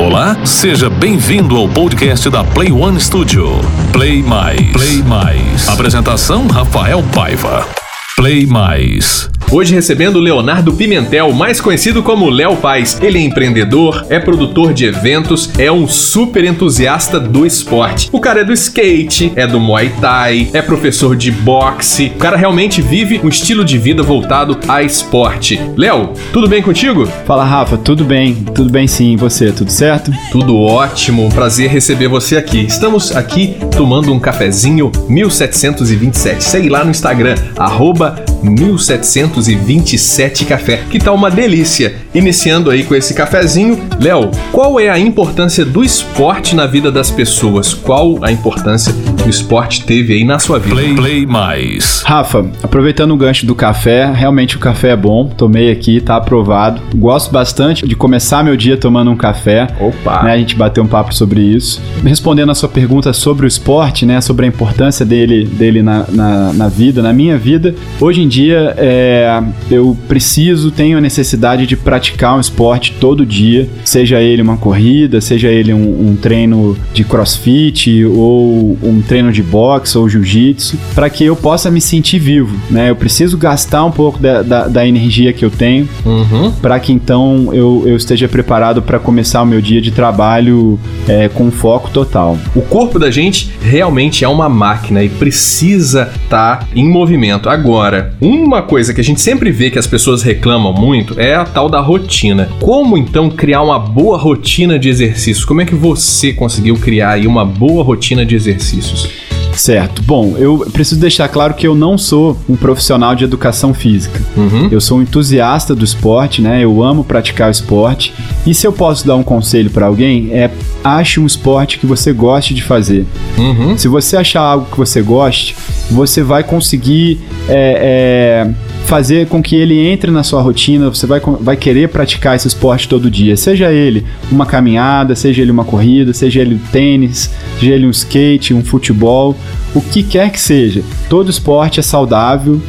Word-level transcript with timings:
Olá, 0.00 0.46
seja 0.46 0.88
bem-vindo 0.88 1.54
ao 1.54 1.68
podcast 1.68 2.30
da 2.30 2.42
Play 2.42 2.72
One 2.72 2.98
Studio. 2.98 3.60
Play 3.92 4.22
Mais. 4.22 4.72
Play 4.72 5.02
Mais. 5.02 5.68
Apresentação 5.68 6.46
Rafael 6.46 7.02
Paiva. 7.14 7.68
Play 8.16 8.46
Mais. 8.46 9.28
Hoje 9.52 9.74
recebendo 9.74 10.20
Leonardo 10.20 10.72
Pimentel, 10.72 11.32
mais 11.32 11.60
conhecido 11.60 12.04
como 12.04 12.30
Léo 12.30 12.56
Paz. 12.58 12.96
Ele 13.02 13.18
é 13.18 13.22
empreendedor, 13.22 14.06
é 14.08 14.20
produtor 14.20 14.72
de 14.72 14.84
eventos, 14.84 15.50
é 15.58 15.72
um 15.72 15.88
super 15.88 16.44
entusiasta 16.44 17.18
do 17.18 17.44
esporte. 17.44 18.08
O 18.12 18.20
cara 18.20 18.42
é 18.42 18.44
do 18.44 18.52
skate, 18.52 19.32
é 19.34 19.48
do 19.48 19.58
Muay 19.58 19.92
Thai, 20.00 20.50
é 20.52 20.62
professor 20.62 21.16
de 21.16 21.32
boxe. 21.32 22.12
O 22.14 22.18
cara 22.18 22.36
realmente 22.36 22.80
vive 22.80 23.20
um 23.24 23.28
estilo 23.28 23.64
de 23.64 23.76
vida 23.76 24.04
voltado 24.04 24.56
a 24.68 24.84
esporte. 24.84 25.60
Léo, 25.76 26.12
tudo 26.32 26.48
bem 26.48 26.62
contigo? 26.62 27.04
Fala 27.26 27.44
Rafa, 27.44 27.76
tudo 27.76 28.04
bem? 28.04 28.36
Tudo 28.54 28.70
bem 28.70 28.86
sim, 28.86 29.14
e 29.14 29.16
você, 29.16 29.50
tudo 29.50 29.72
certo? 29.72 30.12
Tudo 30.30 30.56
ótimo, 30.60 31.28
prazer 31.28 31.68
receber 31.70 32.06
você 32.06 32.36
aqui. 32.36 32.64
Estamos 32.64 33.16
aqui 33.16 33.56
tomando 33.76 34.12
um 34.12 34.20
cafezinho 34.20 34.92
1727. 35.08 36.40
Segue 36.40 36.68
lá 36.68 36.84
no 36.84 36.92
Instagram, 36.92 37.34
arroba 37.56 38.24
1727 38.42 40.44
Café, 40.44 40.82
que 40.90 40.98
tá 40.98 41.12
uma 41.12 41.30
delícia. 41.30 41.94
Iniciando 42.14 42.70
aí 42.70 42.82
com 42.82 42.94
esse 42.94 43.14
cafezinho, 43.14 43.78
Léo, 44.00 44.30
qual 44.50 44.80
é 44.80 44.88
a 44.88 44.98
importância 44.98 45.64
do 45.64 45.84
esporte 45.84 46.56
na 46.56 46.66
vida 46.66 46.90
das 46.90 47.10
pessoas? 47.10 47.72
Qual 47.72 48.22
a 48.24 48.32
importância 48.32 48.92
que 49.16 49.28
o 49.28 49.30
esporte 49.30 49.84
teve 49.84 50.14
aí 50.14 50.24
na 50.24 50.38
sua 50.38 50.58
vida? 50.58 50.74
Play, 50.74 50.94
play 50.94 51.26
mais. 51.26 52.02
Rafa, 52.04 52.44
aproveitando 52.62 53.12
o 53.12 53.16
gancho 53.16 53.46
do 53.46 53.54
café, 53.54 54.10
realmente 54.12 54.56
o 54.56 54.58
café 54.58 54.90
é 54.90 54.96
bom, 54.96 55.28
tomei 55.28 55.70
aqui, 55.70 56.00
tá 56.00 56.16
aprovado. 56.16 56.82
Gosto 56.96 57.30
bastante 57.30 57.86
de 57.86 57.94
começar 57.94 58.42
meu 58.42 58.56
dia 58.56 58.76
tomando 58.76 59.10
um 59.10 59.16
café. 59.16 59.68
Opa! 59.78 60.24
Né, 60.24 60.32
a 60.32 60.38
gente 60.38 60.56
bateu 60.56 60.82
um 60.82 60.88
papo 60.88 61.14
sobre 61.14 61.40
isso. 61.40 61.80
Respondendo 62.04 62.50
a 62.50 62.54
sua 62.54 62.68
pergunta 62.68 63.12
sobre 63.12 63.46
o 63.46 63.48
esporte, 63.48 64.04
né, 64.04 64.20
sobre 64.20 64.46
a 64.46 64.48
importância 64.48 65.06
dele, 65.06 65.44
dele 65.44 65.82
na, 65.82 66.06
na, 66.08 66.52
na 66.52 66.68
vida, 66.68 67.02
na 67.02 67.12
minha 67.12 67.38
vida, 67.38 67.74
hoje 68.00 68.22
em 68.22 68.28
dia 68.30 68.74
é, 68.78 69.42
eu 69.70 69.96
preciso, 70.08 70.70
tenho 70.70 70.96
a 70.96 71.00
necessidade 71.00 71.66
de 71.66 71.76
praticar 71.76 72.36
um 72.36 72.40
esporte 72.40 72.94
todo 72.98 73.26
dia, 73.26 73.68
seja 73.84 74.20
ele 74.20 74.40
uma 74.40 74.56
corrida, 74.56 75.20
seja 75.20 75.48
ele 75.48 75.74
um, 75.74 76.10
um 76.10 76.16
treino 76.16 76.76
de 76.94 77.04
crossfit 77.04 78.04
ou 78.06 78.78
um 78.82 79.02
treino 79.02 79.32
de 79.32 79.42
boxe 79.42 79.98
ou 79.98 80.08
jiu-jitsu, 80.08 80.78
para 80.94 81.10
que 81.10 81.24
eu 81.24 81.36
possa 81.36 81.70
me 81.70 81.80
sentir 81.80 82.18
vivo, 82.18 82.56
né? 82.70 82.90
Eu 82.90 82.96
preciso 82.96 83.36
gastar 83.36 83.84
um 83.84 83.90
pouco 83.90 84.18
da, 84.18 84.42
da, 84.42 84.68
da 84.68 84.86
energia 84.86 85.32
que 85.32 85.44
eu 85.44 85.50
tenho 85.50 85.88
Uhum. 86.04 86.52
para 86.62 86.78
que 86.78 86.92
então 86.92 87.50
eu, 87.52 87.82
eu 87.86 87.96
esteja 87.96 88.28
preparado 88.28 88.80
para 88.82 88.98
começar 88.98 89.42
o 89.42 89.46
meu 89.46 89.60
dia 89.60 89.80
de 89.80 89.90
trabalho 89.90 90.78
é, 91.08 91.28
com 91.28 91.50
foco 91.50 91.90
total. 91.90 92.38
O 92.54 92.62
corpo 92.62 92.98
da 92.98 93.10
gente 93.10 93.50
realmente 93.60 94.24
é 94.24 94.28
uma 94.28 94.48
máquina 94.48 95.02
e 95.02 95.08
precisa 95.08 96.10
estar 96.22 96.68
em 96.74 96.88
movimento. 96.88 97.48
Agora, 97.48 98.14
uma 98.20 98.60
coisa 98.60 98.92
que 98.92 99.00
a 99.00 99.04
gente 99.04 99.20
sempre 99.20 99.50
vê 99.50 99.70
que 99.70 99.78
as 99.78 99.86
pessoas 99.86 100.22
reclamam 100.22 100.72
muito 100.72 101.18
é 101.18 101.34
a 101.34 101.44
tal 101.44 101.68
da 101.68 101.80
rotina. 101.80 102.50
Como 102.60 102.98
então 102.98 103.30
criar 103.30 103.62
uma 103.62 103.78
boa 103.78 104.18
rotina 104.18 104.78
de 104.78 104.88
exercícios? 104.88 105.44
Como 105.44 105.60
é 105.60 105.64
que 105.64 105.74
você 105.74 106.32
conseguiu 106.32 106.76
criar 106.76 107.12
aí 107.12 107.26
uma 107.26 107.44
boa 107.44 107.82
rotina 107.82 108.24
de 108.24 108.34
exercícios? 108.34 109.29
Certo. 109.52 110.02
Bom, 110.02 110.36
eu 110.38 110.58
preciso 110.72 111.00
deixar 111.00 111.28
claro 111.28 111.54
que 111.54 111.66
eu 111.66 111.74
não 111.74 111.98
sou 111.98 112.36
um 112.48 112.56
profissional 112.56 113.14
de 113.14 113.24
educação 113.24 113.74
física. 113.74 114.20
Uhum. 114.36 114.68
Eu 114.70 114.80
sou 114.80 114.98
um 114.98 115.02
entusiasta 115.02 115.74
do 115.74 115.84
esporte, 115.84 116.40
né? 116.40 116.62
Eu 116.62 116.82
amo 116.82 117.04
praticar 117.04 117.48
o 117.48 117.50
esporte. 117.50 118.14
E 118.46 118.54
se 118.54 118.66
eu 118.66 118.72
posso 118.72 119.06
dar 119.06 119.16
um 119.16 119.22
conselho 119.22 119.70
para 119.70 119.86
alguém, 119.86 120.30
é 120.32 120.50
ache 120.82 121.20
um 121.20 121.26
esporte 121.26 121.78
que 121.78 121.86
você 121.86 122.12
goste 122.12 122.54
de 122.54 122.62
fazer. 122.62 123.06
Uhum. 123.36 123.76
Se 123.76 123.88
você 123.88 124.16
achar 124.16 124.40
algo 124.40 124.66
que 124.70 124.78
você 124.78 125.02
goste, 125.02 125.56
você 125.90 126.22
vai 126.22 126.42
conseguir 126.42 127.20
é, 127.48 128.46
é, 128.46 128.50
fazer 128.84 129.28
com 129.28 129.42
que 129.42 129.54
ele 129.54 129.78
entre 129.78 130.10
na 130.10 130.22
sua 130.22 130.42
rotina, 130.42 130.88
você 130.88 131.06
vai, 131.06 131.20
vai 131.40 131.56
querer 131.56 131.88
praticar 131.88 132.34
esse 132.34 132.48
esporte 132.48 132.88
todo 132.88 133.10
dia. 133.10 133.36
Seja 133.36 133.70
ele 133.72 134.04
uma 134.30 134.46
caminhada, 134.46 135.14
seja 135.14 135.42
ele 135.42 135.50
uma 135.50 135.64
corrida, 135.64 136.12
seja 136.12 136.40
ele 136.40 136.60
tênis, 136.72 137.30
seja 137.58 137.72
ele 137.72 137.86
um 137.86 137.90
skate, 137.90 138.52
um 138.52 138.64
futebol, 138.64 139.36
o 139.74 139.80
que 139.80 140.02
quer 140.02 140.30
que 140.30 140.40
seja. 140.40 140.82
Todo 141.08 141.30
esporte 141.30 141.78
é 141.78 141.82
saudável 141.82 142.60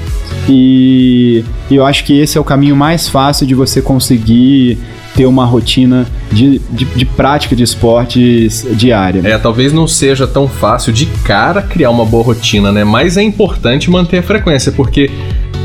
e 0.47 1.43
eu 1.69 1.85
acho 1.85 2.03
que 2.03 2.19
esse 2.19 2.37
é 2.37 2.41
o 2.41 2.43
caminho 2.43 2.75
mais 2.75 3.07
fácil 3.07 3.47
de 3.47 3.55
você 3.55 3.81
conseguir 3.81 4.77
ter 5.15 5.25
uma 5.25 5.45
rotina 5.45 6.07
de, 6.31 6.59
de, 6.69 6.85
de 6.85 7.05
prática 7.05 7.55
de 7.55 7.63
esportes 7.63 8.65
diária. 8.71 9.21
É, 9.25 9.37
talvez 9.37 9.73
não 9.73 9.87
seja 9.87 10.25
tão 10.25 10.47
fácil 10.47 10.93
de 10.93 11.05
cara 11.25 11.61
criar 11.61 11.89
uma 11.89 12.05
boa 12.05 12.23
rotina, 12.23 12.71
né? 12.71 12.83
Mas 12.83 13.17
é 13.17 13.21
importante 13.21 13.89
manter 13.89 14.19
a 14.19 14.23
frequência, 14.23 14.71
porque 14.71 15.09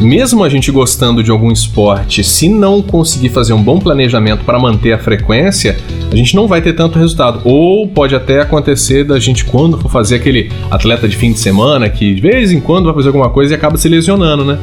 mesmo 0.00 0.44
a 0.44 0.48
gente 0.48 0.70
gostando 0.70 1.22
de 1.22 1.30
algum 1.30 1.50
esporte, 1.50 2.22
se 2.22 2.48
não 2.48 2.82
conseguir 2.82 3.30
fazer 3.30 3.52
um 3.52 3.62
bom 3.62 3.78
planejamento 3.78 4.44
para 4.44 4.58
manter 4.58 4.92
a 4.92 4.98
frequência, 4.98 5.76
a 6.10 6.14
gente 6.16 6.34
não 6.36 6.46
vai 6.46 6.60
ter 6.60 6.74
tanto 6.74 6.98
resultado. 6.98 7.40
Ou 7.44 7.88
pode 7.88 8.14
até 8.14 8.40
acontecer 8.40 9.04
da 9.04 9.18
gente, 9.18 9.44
quando 9.44 9.78
for 9.78 9.90
fazer 9.90 10.16
aquele 10.16 10.50
atleta 10.70 11.08
de 11.08 11.16
fim 11.16 11.32
de 11.32 11.38
semana, 11.38 11.88
que 11.88 12.14
de 12.14 12.20
vez 12.20 12.52
em 12.52 12.60
quando 12.60 12.84
vai 12.86 12.94
fazer 12.94 13.08
alguma 13.08 13.30
coisa 13.30 13.54
e 13.54 13.56
acaba 13.56 13.76
se 13.76 13.88
lesionando, 13.88 14.44
né? 14.44 14.58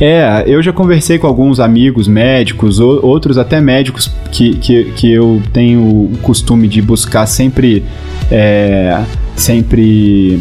É, 0.00 0.44
eu 0.46 0.62
já 0.62 0.72
conversei 0.72 1.18
com 1.18 1.26
alguns 1.26 1.58
amigos 1.58 2.06
médicos, 2.06 2.78
ou- 2.78 3.04
outros 3.04 3.36
até 3.36 3.60
médicos 3.60 4.08
que, 4.30 4.54
que, 4.58 4.84
que 4.96 5.12
eu 5.12 5.42
tenho 5.52 5.80
o 5.80 6.12
costume 6.22 6.68
de 6.68 6.80
buscar 6.80 7.26
sempre, 7.26 7.82
é, 8.30 9.00
sempre 9.34 10.40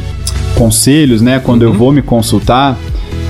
conselhos, 0.55 1.21
né, 1.23 1.39
quando 1.43 1.63
eu 1.63 1.71
Uhum. 1.71 1.77
vou 1.77 1.91
me 1.91 2.01
consultar, 2.03 2.77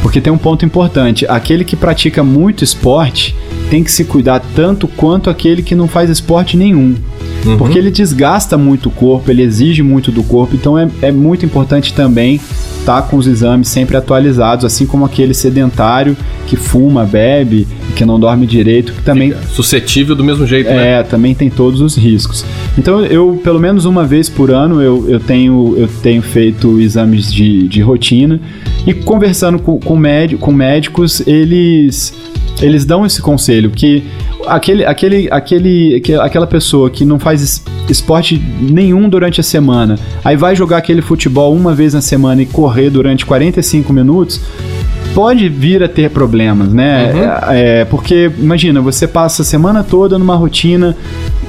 porque 0.07 0.21
tem 0.21 0.31
um 0.31 0.37
ponto 0.37 0.63
importante: 0.65 1.25
aquele 1.27 1.65
que 1.65 1.75
pratica 1.75 2.23
muito 2.23 2.63
esporte 2.63 3.35
tem 3.69 3.83
que 3.83 3.91
se 3.91 4.05
cuidar 4.05 4.41
tanto 4.55 4.87
quanto 4.87 5.29
aquele 5.29 5.61
que 5.61 5.75
não 5.75 5.85
faz 5.85 6.09
esporte 6.09 6.55
nenhum. 6.55 6.95
Uhum. 7.45 7.57
Porque 7.57 7.77
ele 7.77 7.91
desgasta 7.91 8.57
muito 8.57 8.87
o 8.87 8.91
corpo, 8.91 9.29
ele 9.29 9.41
exige 9.41 9.83
muito 9.83 10.09
do 10.09 10.23
corpo, 10.23 10.55
então 10.55 10.79
é, 10.79 10.87
é 11.01 11.11
muito 11.11 11.45
importante 11.45 11.93
também 11.93 12.39
estar 12.79 13.01
com 13.01 13.17
os 13.17 13.27
exames 13.27 13.67
sempre 13.67 13.97
atualizados, 13.97 14.63
assim 14.63 14.85
como 14.85 15.03
aquele 15.03 15.33
sedentário 15.33 16.15
que 16.47 16.55
fuma, 16.55 17.03
bebe, 17.03 17.67
que 17.97 18.05
não 18.05 18.17
dorme 18.17 18.47
direito, 18.47 18.93
que 18.93 19.01
também 19.01 19.33
suscetível 19.49 20.15
do 20.15 20.23
mesmo 20.23 20.47
jeito, 20.47 20.69
né? 20.69 20.99
é, 20.99 21.03
também 21.03 21.35
tem 21.35 21.49
todos 21.49 21.81
os 21.81 21.97
riscos. 21.97 22.45
Então 22.77 23.03
eu, 23.03 23.41
pelo 23.43 23.59
menos 23.59 23.83
uma 23.83 24.05
vez 24.05 24.29
por 24.29 24.51
ano, 24.51 24.81
eu, 24.81 25.05
eu, 25.09 25.19
tenho, 25.19 25.75
eu 25.77 25.89
tenho 26.01 26.21
feito 26.21 26.79
exames 26.79 27.33
de, 27.33 27.67
de 27.67 27.81
rotina 27.81 28.39
e 28.87 28.93
conversando 28.93 29.59
com, 29.59 29.77
com, 29.79 30.01
com 30.39 30.51
médicos, 30.51 31.21
eles, 31.27 32.13
eles 32.61 32.85
dão 32.85 33.05
esse 33.05 33.21
conselho 33.21 33.69
que 33.69 34.03
aquele, 34.47 34.85
aquele, 34.85 35.27
aquele, 35.29 35.99
que- 35.99 36.13
aquela 36.15 36.47
pessoa 36.47 36.89
que 36.89 37.03
não 37.05 37.19
faz 37.19 37.41
es- 37.41 37.63
esporte 37.89 38.41
nenhum 38.61 39.07
durante 39.09 39.39
a 39.41 39.43
semana, 39.43 39.99
aí 40.23 40.35
vai 40.37 40.55
jogar 40.55 40.77
aquele 40.77 41.01
futebol 41.01 41.53
uma 41.53 41.75
vez 41.75 41.93
na 41.93 42.01
semana 42.01 42.41
e 42.41 42.45
correr 42.45 42.89
durante 42.89 43.25
45 43.25 43.91
minutos, 43.93 44.39
pode 45.17 45.49
vir 45.49 45.81
a 45.81 45.87
ter 45.87 46.11
problemas, 46.11 46.71
né? 46.71 47.11
Uhum. 47.11 47.51
É, 47.51 47.85
porque, 47.85 48.31
imagina, 48.37 48.79
você 48.79 49.07
passa 49.07 49.41
a 49.41 49.45
semana 49.45 49.83
toda 49.83 50.15
numa 50.19 50.35
rotina 50.35 50.95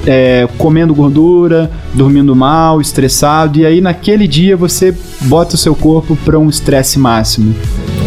é, 0.07 0.47
comendo 0.57 0.91
gordura, 0.95 1.69
dormindo 1.93 2.35
mal, 2.35 2.81
estressado, 2.81 3.59
e 3.59 3.67
aí 3.67 3.79
naquele 3.79 4.27
dia 4.27 4.57
você 4.57 4.91
bota 5.21 5.53
o 5.53 5.57
seu 5.57 5.75
corpo 5.75 6.17
para 6.25 6.39
um 6.39 6.49
estresse 6.49 6.97
máximo. 6.97 7.53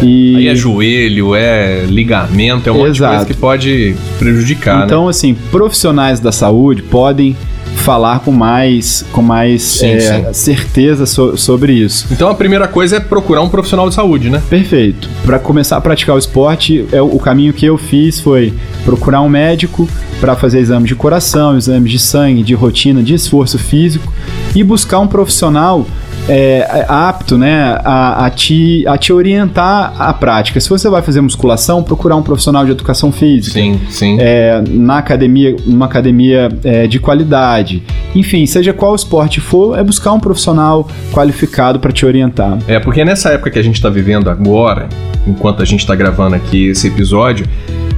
E 0.01 0.35
Aí 0.35 0.47
é 0.49 0.55
joelho, 0.55 1.33
é 1.33 1.85
ligamento, 1.85 2.67
é 2.67 2.71
um 2.73 2.91
de 2.91 2.99
coisa 2.99 3.25
que 3.25 3.33
pode 3.33 3.95
prejudicar, 4.19 4.79
né? 4.79 4.85
então, 4.85 5.07
assim, 5.07 5.33
profissionais 5.49 6.19
da 6.19 6.33
saúde 6.33 6.81
podem 6.81 7.37
falar 7.83 8.19
com 8.19 8.31
mais, 8.31 9.05
com 9.11 9.21
mais 9.21 9.61
Sim, 9.61 9.87
é, 9.91 10.31
certeza 10.33 11.05
so- 11.05 11.35
sobre 11.37 11.73
isso. 11.73 12.07
Então 12.11 12.29
a 12.29 12.35
primeira 12.35 12.67
coisa 12.67 12.95
é 12.95 12.99
procurar 12.99 13.41
um 13.41 13.49
profissional 13.49 13.89
de 13.89 13.95
saúde, 13.95 14.29
né? 14.29 14.41
Perfeito. 14.49 15.09
Para 15.25 15.37
começar 15.37 15.75
a 15.77 15.81
praticar 15.81 16.15
o 16.15 16.19
esporte, 16.19 16.85
é 16.91 17.01
o 17.01 17.13
o 17.13 17.19
caminho 17.19 17.53
que 17.53 17.63
eu 17.65 17.77
fiz 17.77 18.19
foi 18.19 18.51
procurar 18.83 19.21
um 19.21 19.29
médico 19.29 19.87
para 20.19 20.35
fazer 20.35 20.59
exames 20.59 20.87
de 20.87 20.95
coração, 20.95 21.55
exames 21.55 21.91
de 21.91 21.99
sangue, 21.99 22.41
de 22.41 22.53
rotina, 22.55 23.03
de 23.03 23.13
esforço 23.13 23.59
físico 23.59 24.11
e 24.55 24.63
buscar 24.63 24.99
um 24.99 25.07
profissional 25.07 25.85
é, 26.27 26.85
apto, 26.87 27.37
né, 27.37 27.77
a, 27.83 28.25
a 28.25 28.29
te, 28.29 28.85
a 28.87 28.97
te 28.97 29.11
orientar 29.11 29.93
à 29.99 30.13
prática. 30.13 30.59
Se 30.59 30.69
você 30.69 30.89
vai 30.89 31.01
fazer 31.01 31.21
musculação, 31.21 31.83
procurar 31.83 32.15
um 32.15 32.23
profissional 32.23 32.65
de 32.65 32.71
educação 32.71 33.11
física. 33.11 33.59
Sim, 33.59 33.79
sim. 33.89 34.17
É, 34.19 34.61
na 34.69 34.97
academia, 34.97 35.55
uma 35.65 35.85
academia 35.85 36.49
é, 36.63 36.87
de 36.87 36.99
qualidade. 36.99 37.83
Enfim, 38.15 38.45
seja 38.45 38.73
qual 38.73 38.95
esporte 38.95 39.39
for, 39.39 39.77
é 39.77 39.83
buscar 39.83 40.13
um 40.13 40.19
profissional 40.19 40.87
qualificado 41.11 41.79
para 41.79 41.91
te 41.91 42.05
orientar. 42.05 42.57
É, 42.67 42.79
porque 42.79 43.03
nessa 43.03 43.29
época 43.29 43.51
que 43.51 43.59
a 43.59 43.63
gente 43.63 43.81
tá 43.81 43.89
vivendo 43.89 44.29
agora, 44.29 44.87
enquanto 45.27 45.61
a 45.61 45.65
gente 45.65 45.85
tá 45.85 45.95
gravando 45.95 46.35
aqui 46.35 46.67
esse 46.67 46.87
episódio, 46.87 47.45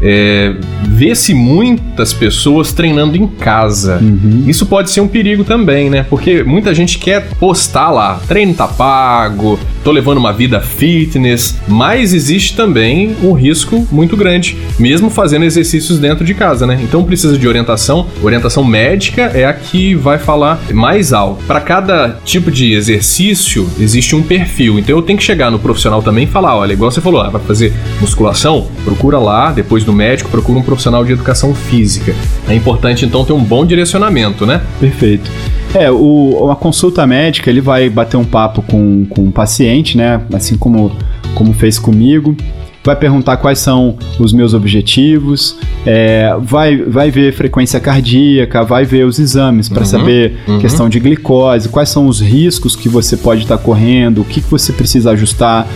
é, 0.02 0.56
vê-se 0.88 1.34
muitas 1.34 2.14
pessoas 2.14 2.72
treinando 2.72 3.18
em 3.18 3.28
casa. 3.28 4.00
Uhum. 4.02 4.44
Isso 4.48 4.66
pode 4.66 4.92
ser 4.92 5.02
um 5.02 5.08
perigo 5.08 5.44
também, 5.44 5.90
né? 5.90 6.06
Porque 6.10 6.44
muita 6.44 6.74
gente 6.74 6.98
quer 6.98 7.30
postar 7.40 7.92
lá, 7.92 8.20
treino 8.28 8.54
tá 8.54 8.68
pago, 8.68 9.60
tô 9.84 9.92
levando 9.92 10.18
uma 10.18 10.34
vida 10.34 10.60
fitness, 10.60 11.58
mas 11.68 12.14
existe 12.14 12.56
também 12.56 13.16
um 13.22 13.34
risco 13.34 13.88
muito 13.92 14.18
grande, 14.18 14.58
mesmo 14.80 15.10
fazendo 15.10 15.46
exercícios 15.46 16.00
dentro 16.00 16.26
de 16.26 16.34
casa, 16.34 16.66
né? 16.66 16.80
Então 16.82 17.04
precisa 17.04 17.38
de 17.38 17.48
orientação. 17.48 18.08
Orientação 18.22 18.64
médica 18.64 19.24
é 19.34 19.46
a 19.46 19.54
que 19.54 19.96
vai 19.96 20.18
falar 20.18 20.60
mais 20.74 21.14
alto. 21.14 21.44
Para 21.46 21.62
cada 21.62 22.20
tipo 22.24 22.52
de 22.52 22.74
exercício 22.74 23.70
existe 23.80 24.16
um 24.16 24.24
perfil. 24.24 24.80
Então 24.80 24.96
eu 24.96 25.02
tenho 25.02 25.18
que 25.18 25.24
chegar 25.24 25.52
no 25.52 25.60
profissional 25.60 26.02
também 26.02 26.26
e 26.26 26.28
falar, 26.28 26.58
olha, 26.58 26.74
igual 26.74 26.92
você 26.92 27.02
falou, 27.02 27.22
ah, 27.22 27.30
vai 27.30 27.42
fazer 27.42 27.74
musculação, 28.02 28.68
procura 28.86 29.18
lá, 29.18 29.52
depois 29.52 29.84
do 29.84 29.92
médico, 29.92 30.30
procura 30.30 30.60
um 30.60 30.62
profissional 30.62 31.04
de 31.04 31.12
educação 31.12 31.54
física. 31.54 32.16
É 32.48 32.54
importante 32.54 33.04
então 33.06 33.26
ter 33.26 33.34
um 33.34 33.44
bom 33.44 33.66
direcionamento, 33.66 34.46
né? 34.46 34.62
Perfeito. 34.80 35.30
É, 35.74 35.92
o, 35.92 36.50
a 36.52 36.56
consulta 36.56 37.06
médica, 37.06 37.50
ele 37.50 37.60
vai 37.60 37.90
bater 37.90 38.16
um 38.16 38.24
papo 38.24 38.62
com, 38.62 39.06
com 39.10 39.28
o 39.28 39.32
paciente, 39.32 39.98
né? 39.98 40.22
Assim 40.34 40.56
como, 40.56 40.96
como 41.34 41.52
fez 41.52 41.78
comigo 41.80 42.38
vai 42.86 42.96
perguntar 42.96 43.38
quais 43.38 43.58
são 43.58 43.98
os 44.20 44.32
meus 44.32 44.54
objetivos, 44.54 45.58
é, 45.86 46.36
vai, 46.40 46.78
vai 46.78 47.10
ver 47.10 47.34
frequência 47.34 47.80
cardíaca, 47.80 48.64
vai 48.64 48.86
ver 48.86 49.06
os 49.06 49.18
exames 49.18 49.68
para 49.68 49.80
Uhum, 49.80 49.86
saber 49.86 50.38
uhum. 50.48 50.60
questão 50.60 50.88
de 50.88 51.00
glicose, 51.00 51.68
quais 51.68 51.90
são 51.90 52.06
os 52.06 52.22
riscos 52.22 52.76
que 52.76 52.88
você 52.88 53.18
pode 53.18 53.42
estar 53.42 53.58
correndo, 53.58 54.22
o 54.22 54.24
que, 54.24 54.40
que 54.40 54.50
você 54.50 54.72
precisa 54.72 55.12
ajustar 55.12 55.68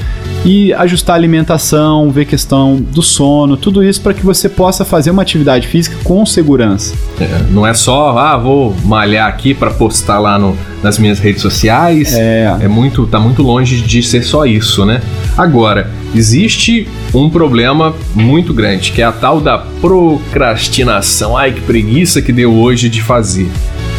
e 0.45 0.73
ajustar 0.73 1.15
a 1.15 1.19
alimentação, 1.19 2.09
ver 2.11 2.25
questão 2.25 2.77
do 2.77 3.01
sono, 3.01 3.57
tudo 3.57 3.83
isso 3.83 4.01
para 4.01 4.13
que 4.13 4.25
você 4.25 4.47
possa 4.47 4.85
fazer 4.85 5.11
uma 5.11 5.21
atividade 5.21 5.67
física 5.67 5.97
com 6.03 6.25
segurança. 6.25 6.95
É, 7.19 7.27
não 7.51 7.65
é 7.65 7.73
só, 7.73 8.17
ah, 8.17 8.37
vou 8.37 8.75
malhar 8.85 9.27
aqui 9.27 9.53
para 9.53 9.71
postar 9.71 10.19
lá 10.19 10.39
no, 10.39 10.57
nas 10.81 10.97
minhas 10.97 11.19
redes 11.19 11.41
sociais. 11.41 12.13
É, 12.13 12.57
É 12.61 12.67
muito, 12.67 13.05
tá 13.07 13.19
muito 13.19 13.43
longe 13.43 13.81
de 13.81 14.01
ser 14.01 14.23
só 14.23 14.45
isso, 14.45 14.85
né? 14.85 15.01
Agora, 15.37 15.91
existe 16.15 16.87
um 17.13 17.29
problema 17.29 17.93
muito 18.15 18.53
grande, 18.53 18.91
que 18.91 19.01
é 19.01 19.05
a 19.05 19.11
tal 19.11 19.41
da 19.41 19.57
procrastinação. 19.57 21.35
Ai, 21.37 21.51
que 21.51 21.61
preguiça 21.61 22.21
que 22.21 22.31
deu 22.31 22.53
hoje 22.53 22.89
de 22.89 23.01
fazer. 23.01 23.47